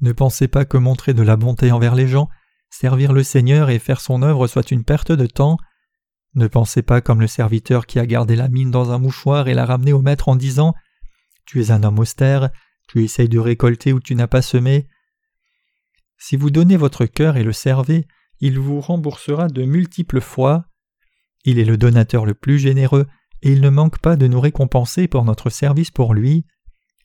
Ne 0.00 0.12
pensez 0.12 0.48
pas 0.48 0.64
que 0.64 0.76
montrer 0.76 1.14
de 1.14 1.22
la 1.22 1.36
bonté 1.36 1.72
envers 1.72 1.94
les 1.94 2.08
gens, 2.08 2.28
servir 2.70 3.12
le 3.12 3.22
Seigneur 3.22 3.70
et 3.70 3.78
faire 3.78 4.00
son 4.00 4.22
œuvre 4.22 4.46
soit 4.46 4.70
une 4.70 4.84
perte 4.84 5.12
de 5.12 5.26
temps. 5.26 5.58
Ne 6.34 6.46
pensez 6.46 6.82
pas 6.82 7.00
comme 7.00 7.20
le 7.20 7.26
serviteur 7.26 7.86
qui 7.86 7.98
a 7.98 8.06
gardé 8.06 8.36
la 8.36 8.48
mine 8.48 8.70
dans 8.70 8.92
un 8.92 8.98
mouchoir 8.98 9.48
et 9.48 9.54
l'a 9.54 9.66
ramené 9.66 9.92
au 9.92 10.00
maître 10.00 10.28
en 10.28 10.36
disant 10.36 10.74
Tu 11.44 11.60
es 11.60 11.70
un 11.70 11.82
homme 11.82 11.98
austère, 11.98 12.50
tu 12.88 13.02
essayes 13.02 13.28
de 13.28 13.38
récolter 13.38 13.92
où 13.92 14.00
tu 14.00 14.14
n'as 14.14 14.26
pas 14.26 14.42
semé. 14.42 14.86
Si 16.18 16.36
vous 16.36 16.50
donnez 16.50 16.76
votre 16.76 17.06
cœur 17.06 17.36
et 17.36 17.42
le 17.42 17.52
servez, 17.52 18.06
il 18.40 18.58
vous 18.58 18.80
remboursera 18.80 19.48
de 19.48 19.64
multiples 19.64 20.20
fois. 20.20 20.66
Il 21.44 21.58
est 21.58 21.64
le 21.64 21.76
donateur 21.76 22.26
le 22.26 22.34
plus 22.34 22.58
généreux, 22.58 23.06
et 23.42 23.52
il 23.52 23.60
ne 23.60 23.70
manque 23.70 23.98
pas 23.98 24.16
de 24.16 24.26
nous 24.26 24.40
récompenser 24.40 25.08
pour 25.08 25.24
notre 25.24 25.50
service 25.50 25.90
pour 25.90 26.14
lui. 26.14 26.46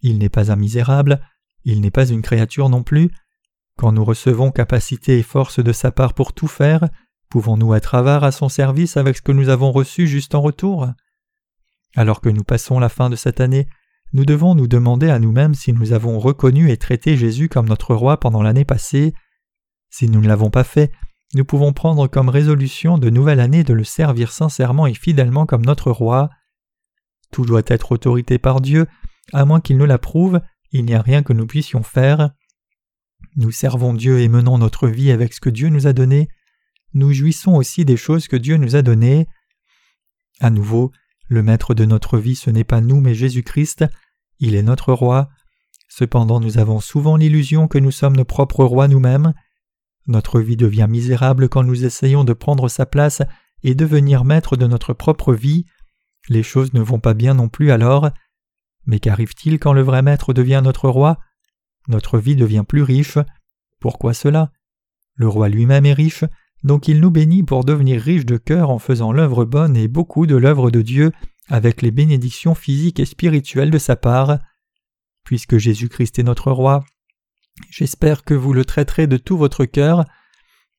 Il 0.02 0.18
n'est 0.18 0.30
pas 0.30 0.52
un 0.52 0.56
misérable, 0.56 1.22
il 1.64 1.82
n'est 1.82 1.92
pas 1.92 2.08
une 2.08 2.22
créature 2.22 2.70
non 2.70 2.84
plus. 2.84 3.10
Quand 3.78 3.92
nous 3.92 4.06
recevons 4.06 4.52
capacité 4.52 5.18
et 5.18 5.24
force 5.24 5.60
de 5.60 5.72
sa 5.72 5.92
part 5.92 6.14
pour 6.14 6.34
tout 6.34 6.48
faire, 6.48 6.90
pouvons-nous 7.36 7.74
être 7.74 7.96
avares 7.96 8.24
à 8.24 8.32
son 8.32 8.48
service 8.48 8.96
avec 8.96 9.18
ce 9.18 9.22
que 9.22 9.34
nous 9.34 9.50
avons 9.50 9.74
reçu 9.74 10.08
juste 10.08 10.36
en 10.36 10.42
retour? 10.42 10.88
Alors 11.94 12.22
que 12.22 12.30
nous 12.30 12.46
passons 12.46 12.80
la 12.80 12.88
fin 12.88 13.10
de 13.10 13.18
cette 13.18 13.42
année, 13.42 13.68
nous 14.14 14.24
devons 14.24 14.56
nous 14.56 14.68
demander 14.68 15.10
à 15.10 15.20
nous-mêmes 15.20 15.54
si 15.54 15.74
nous 15.74 15.92
avons 15.92 16.18
reconnu 16.18 16.72
et 16.72 16.78
traité 16.78 17.18
Jésus 17.18 17.50
comme 17.50 17.68
notre 17.68 17.94
roi 17.94 18.22
pendant 18.22 18.42
l'année 18.42 18.64
passée. 18.64 19.14
Si 19.90 20.08
nous 20.08 20.22
ne 20.22 20.30
l'avons 20.30 20.50
pas 20.50 20.64
fait, 20.64 20.94
nous 21.34 21.44
pouvons 21.44 21.74
prendre 21.74 22.08
comme 22.08 22.30
résolution 22.30 22.98
de 22.98 23.10
nouvelle 23.10 23.42
année 23.42 23.66
de 23.66 23.74
le 23.74 23.84
servir 23.84 24.32
sincèrement 24.32 24.88
et 24.88 24.94
fidèlement 24.94 25.46
comme 25.46 25.66
notre 25.66 25.92
roi. 25.92 26.30
Tout 27.34 27.46
doit 27.46 27.64
être 27.68 27.92
autorité 27.92 28.38
par 28.38 28.62
Dieu, 28.62 28.88
à 29.34 29.44
moins 29.44 29.60
qu'il 29.60 29.76
ne 29.76 29.84
l'approuve, 29.84 30.40
il 30.72 30.86
n'y 30.86 30.94
a 30.94 31.02
rien 31.02 31.22
que 31.22 31.34
nous 31.34 31.48
puissions 31.48 31.84
faire. 31.84 32.30
Nous 33.36 33.52
servons 33.52 33.94
Dieu 33.94 34.22
et 34.22 34.30
menons 34.30 34.58
notre 34.58 34.88
vie 34.88 35.12
avec 35.12 35.34
ce 35.34 35.42
que 35.42 35.50
Dieu 35.50 35.68
nous 35.68 35.86
a 35.86 35.92
donné. 35.92 36.30
Nous 36.96 37.12
jouissons 37.12 37.56
aussi 37.56 37.84
des 37.84 37.98
choses 37.98 38.30
que 38.30 38.38
Dieu 38.38 38.56
nous 38.56 38.78
a 38.78 38.82
données. 38.82 39.28
À 40.40 40.50
nouveau, 40.50 40.94
le 41.28 41.44
maître 41.44 41.74
de 41.74 41.84
notre 41.84 42.18
vie 42.18 42.36
ce 42.36 42.50
n'est 42.50 42.64
pas 42.64 42.80
nous 42.80 43.02
mais 43.02 43.14
Jésus-Christ, 43.14 43.84
il 44.40 44.56
est 44.56 44.64
notre 44.64 44.94
roi. 44.94 45.30
Cependant 45.90 46.40
nous 46.40 46.58
avons 46.58 46.80
souvent 46.80 47.18
l'illusion 47.18 47.68
que 47.68 47.78
nous 47.78 47.92
sommes 47.92 48.16
nos 48.16 48.24
propres 48.24 48.64
rois 48.64 48.88
nous-mêmes. 48.88 49.34
Notre 50.08 50.40
vie 50.40 50.56
devient 50.56 50.88
misérable 50.90 51.50
quand 51.50 51.64
nous 51.64 51.84
essayons 51.84 52.24
de 52.24 52.32
prendre 52.32 52.70
sa 52.70 52.86
place 52.86 53.22
et 53.62 53.76
devenir 53.76 54.24
maître 54.24 54.56
de 54.56 54.66
notre 54.66 54.94
propre 54.94 55.34
vie. 55.34 55.66
Les 56.30 56.44
choses 56.44 56.74
ne 56.74 56.82
vont 56.82 57.02
pas 57.02 57.14
bien 57.14 57.34
non 57.34 57.50
plus 57.50 57.72
alors. 57.72 58.10
Mais 58.86 59.00
qu'arrive-t-il 59.00 59.60
quand 59.60 59.74
le 59.74 59.82
vrai 59.82 60.02
maître 60.02 60.34
devient 60.34 60.62
notre 60.64 60.88
roi? 60.88 61.20
Notre 61.90 62.20
vie 62.20 62.38
devient 62.38 62.64
plus 62.66 62.84
riche. 62.84 63.18
Pourquoi 63.82 64.14
cela? 64.14 64.54
Le 65.16 65.28
roi 65.28 65.50
lui-même 65.50 65.86
est 65.86 65.94
riche, 65.94 66.24
donc 66.66 66.90
il 66.90 67.00
nous 67.00 67.12
bénit 67.12 67.44
pour 67.44 67.64
devenir 67.64 68.02
riche 68.02 68.26
de 68.26 68.36
cœur 68.36 68.70
en 68.70 68.80
faisant 68.80 69.14
l'œuvre 69.14 69.46
bonne 69.46 69.78
et 69.78 69.88
beaucoup 69.88 70.26
de 70.26 70.36
l'œuvre 70.36 70.70
de 70.70 70.82
Dieu 70.82 71.14
avec 71.48 71.82
les 71.82 71.92
bénédictions 71.92 72.56
physiques 72.56 73.00
et 73.00 73.06
spirituelles 73.06 73.72
de 73.72 73.78
sa 73.78 73.96
part. 73.96 74.40
Puisque 75.24 75.58
Jésus-Christ 75.58 76.20
est 76.20 76.24
notre 76.24 76.52
roi, 76.52 76.84
J'espère 77.70 78.24
que 78.24 78.34
vous 78.34 78.54
le 78.54 78.66
traiterez 78.66 79.08
de 79.08 79.18
tout 79.18 79.38
votre 79.38 79.66
cœur, 79.66 80.06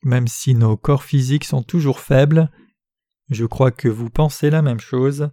même 0.03 0.29
si 0.29 0.55
nos 0.55 0.77
corps 0.77 1.05
physiques 1.05 1.45
sont 1.45 1.63
toujours 1.63 2.01
faibles. 2.01 2.51
Je 3.31 3.45
crois 3.45 3.71
que 3.71 3.89
vous 3.89 4.11
pensez 4.11 4.51
la 4.51 4.63
même 4.63 4.81
chose. 4.81 5.31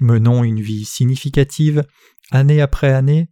Menons 0.00 0.42
une 0.44 0.60
vie 0.60 0.84
significative, 0.84 1.84
année 2.30 2.60
après 2.60 2.92
année 2.92 3.28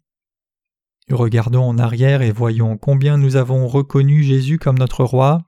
Regardons 1.10 1.64
en 1.64 1.78
arrière 1.78 2.22
et 2.22 2.30
voyons 2.30 2.76
combien 2.76 3.16
nous 3.16 3.34
avons 3.34 3.66
reconnu 3.66 4.22
Jésus 4.22 4.58
comme 4.58 4.78
notre 4.78 5.04
roi. 5.04 5.42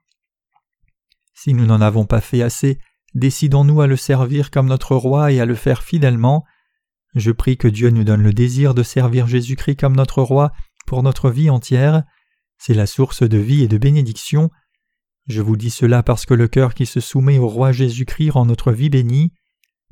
Si 1.34 1.54
nous 1.54 1.66
n'en 1.66 1.80
avons 1.80 2.04
pas 2.04 2.20
fait 2.20 2.42
assez, 2.42 2.78
décidons-nous 3.14 3.80
à 3.80 3.86
le 3.86 3.96
servir 3.96 4.50
comme 4.50 4.66
notre 4.66 4.96
roi 4.96 5.30
et 5.30 5.40
à 5.40 5.46
le 5.46 5.54
faire 5.54 5.82
fidèlement. 5.82 6.44
Je 7.14 7.30
prie 7.30 7.56
que 7.56 7.68
Dieu 7.68 7.90
nous 7.90 8.04
donne 8.04 8.22
le 8.22 8.32
désir 8.32 8.74
de 8.74 8.82
servir 8.82 9.28
Jésus-Christ 9.28 9.76
comme 9.76 9.94
notre 9.94 10.22
roi 10.22 10.52
pour 10.86 11.02
notre 11.04 11.30
vie 11.30 11.50
entière. 11.50 12.02
C'est 12.58 12.74
la 12.74 12.86
source 12.86 13.22
de 13.22 13.38
vie 13.38 13.62
et 13.62 13.68
de 13.68 13.78
bénédiction. 13.78 14.50
Je 15.28 15.42
vous 15.42 15.56
dis 15.56 15.70
cela 15.70 16.02
parce 16.02 16.26
que 16.26 16.34
le 16.34 16.48
cœur 16.48 16.74
qui 16.74 16.86
se 16.86 17.00
soumet 17.00 17.38
au 17.38 17.48
roi 17.48 17.70
Jésus-Christ 17.70 18.30
rend 18.30 18.46
notre 18.46 18.72
vie 18.72 18.90
bénie. 18.90 19.32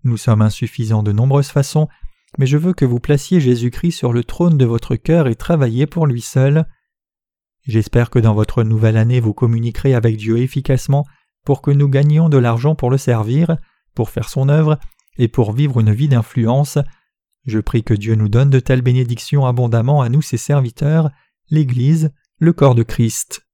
Nous 0.03 0.17
sommes 0.17 0.43
insuffisants 0.43 1.05
de 1.05 1.13
nombreuses 1.13 1.51
façons, 1.51 1.89
mais 2.39 2.47
je 2.47 2.57
veux 2.57 2.73
que 2.73 2.85
vous 2.85 3.01
placiez 3.01 3.41
Jésus-Christ 3.41 3.93
sur 3.93 4.13
le 4.13 4.25
trône 4.25 4.57
de 4.57 4.65
votre 4.65 4.97
cœur 4.97 5.29
et 5.29 5.35
travaillez 5.35 5.87
pour 5.87 6.07
lui 6.07 6.21
seul. 6.21 6.67
J'espère 7.67 8.11
que 8.11 8.19
dans 8.19 8.35
votre 8.35 8.63
nouvelle 8.63 8.97
année 8.97 9.21
vous 9.21 9.35
communiquerez 9.35 9.95
avec 9.95 10.17
Dieu 10.17 10.39
efficacement 10.39 11.07
pour 11.45 11.63
que 11.63 11.71
nous 11.71 11.89
gagnions 11.89 12.29
de 12.29 12.39
l'argent 12.39 12.75
pour 12.75 12.91
le 12.91 12.99
servir, 12.99 13.57
pour 13.95 14.11
faire 14.11 14.29
son 14.29 14.49
œuvre 14.49 14.79
et 15.19 15.29
pour 15.29 15.53
vivre 15.53 15.81
une 15.81 15.93
vie 15.93 16.09
d'influence. 16.09 16.79
Je 17.47 17.59
prie 17.59 17.83
que 17.83 17.95
Dieu 17.95 18.15
nous 18.15 18.29
donne 18.29 18.51
de 18.51 18.61
telles 18.61 18.83
bénédictions 18.83 19.47
abondamment 19.47 20.03
à 20.03 20.09
nous 20.09 20.23
ses 20.23 20.37
serviteurs, 20.37 21.11
l'Église, 21.51 22.13
le 22.39 22.53
corps 22.53 22.75
de 22.75 22.83
Christ. 22.83 23.47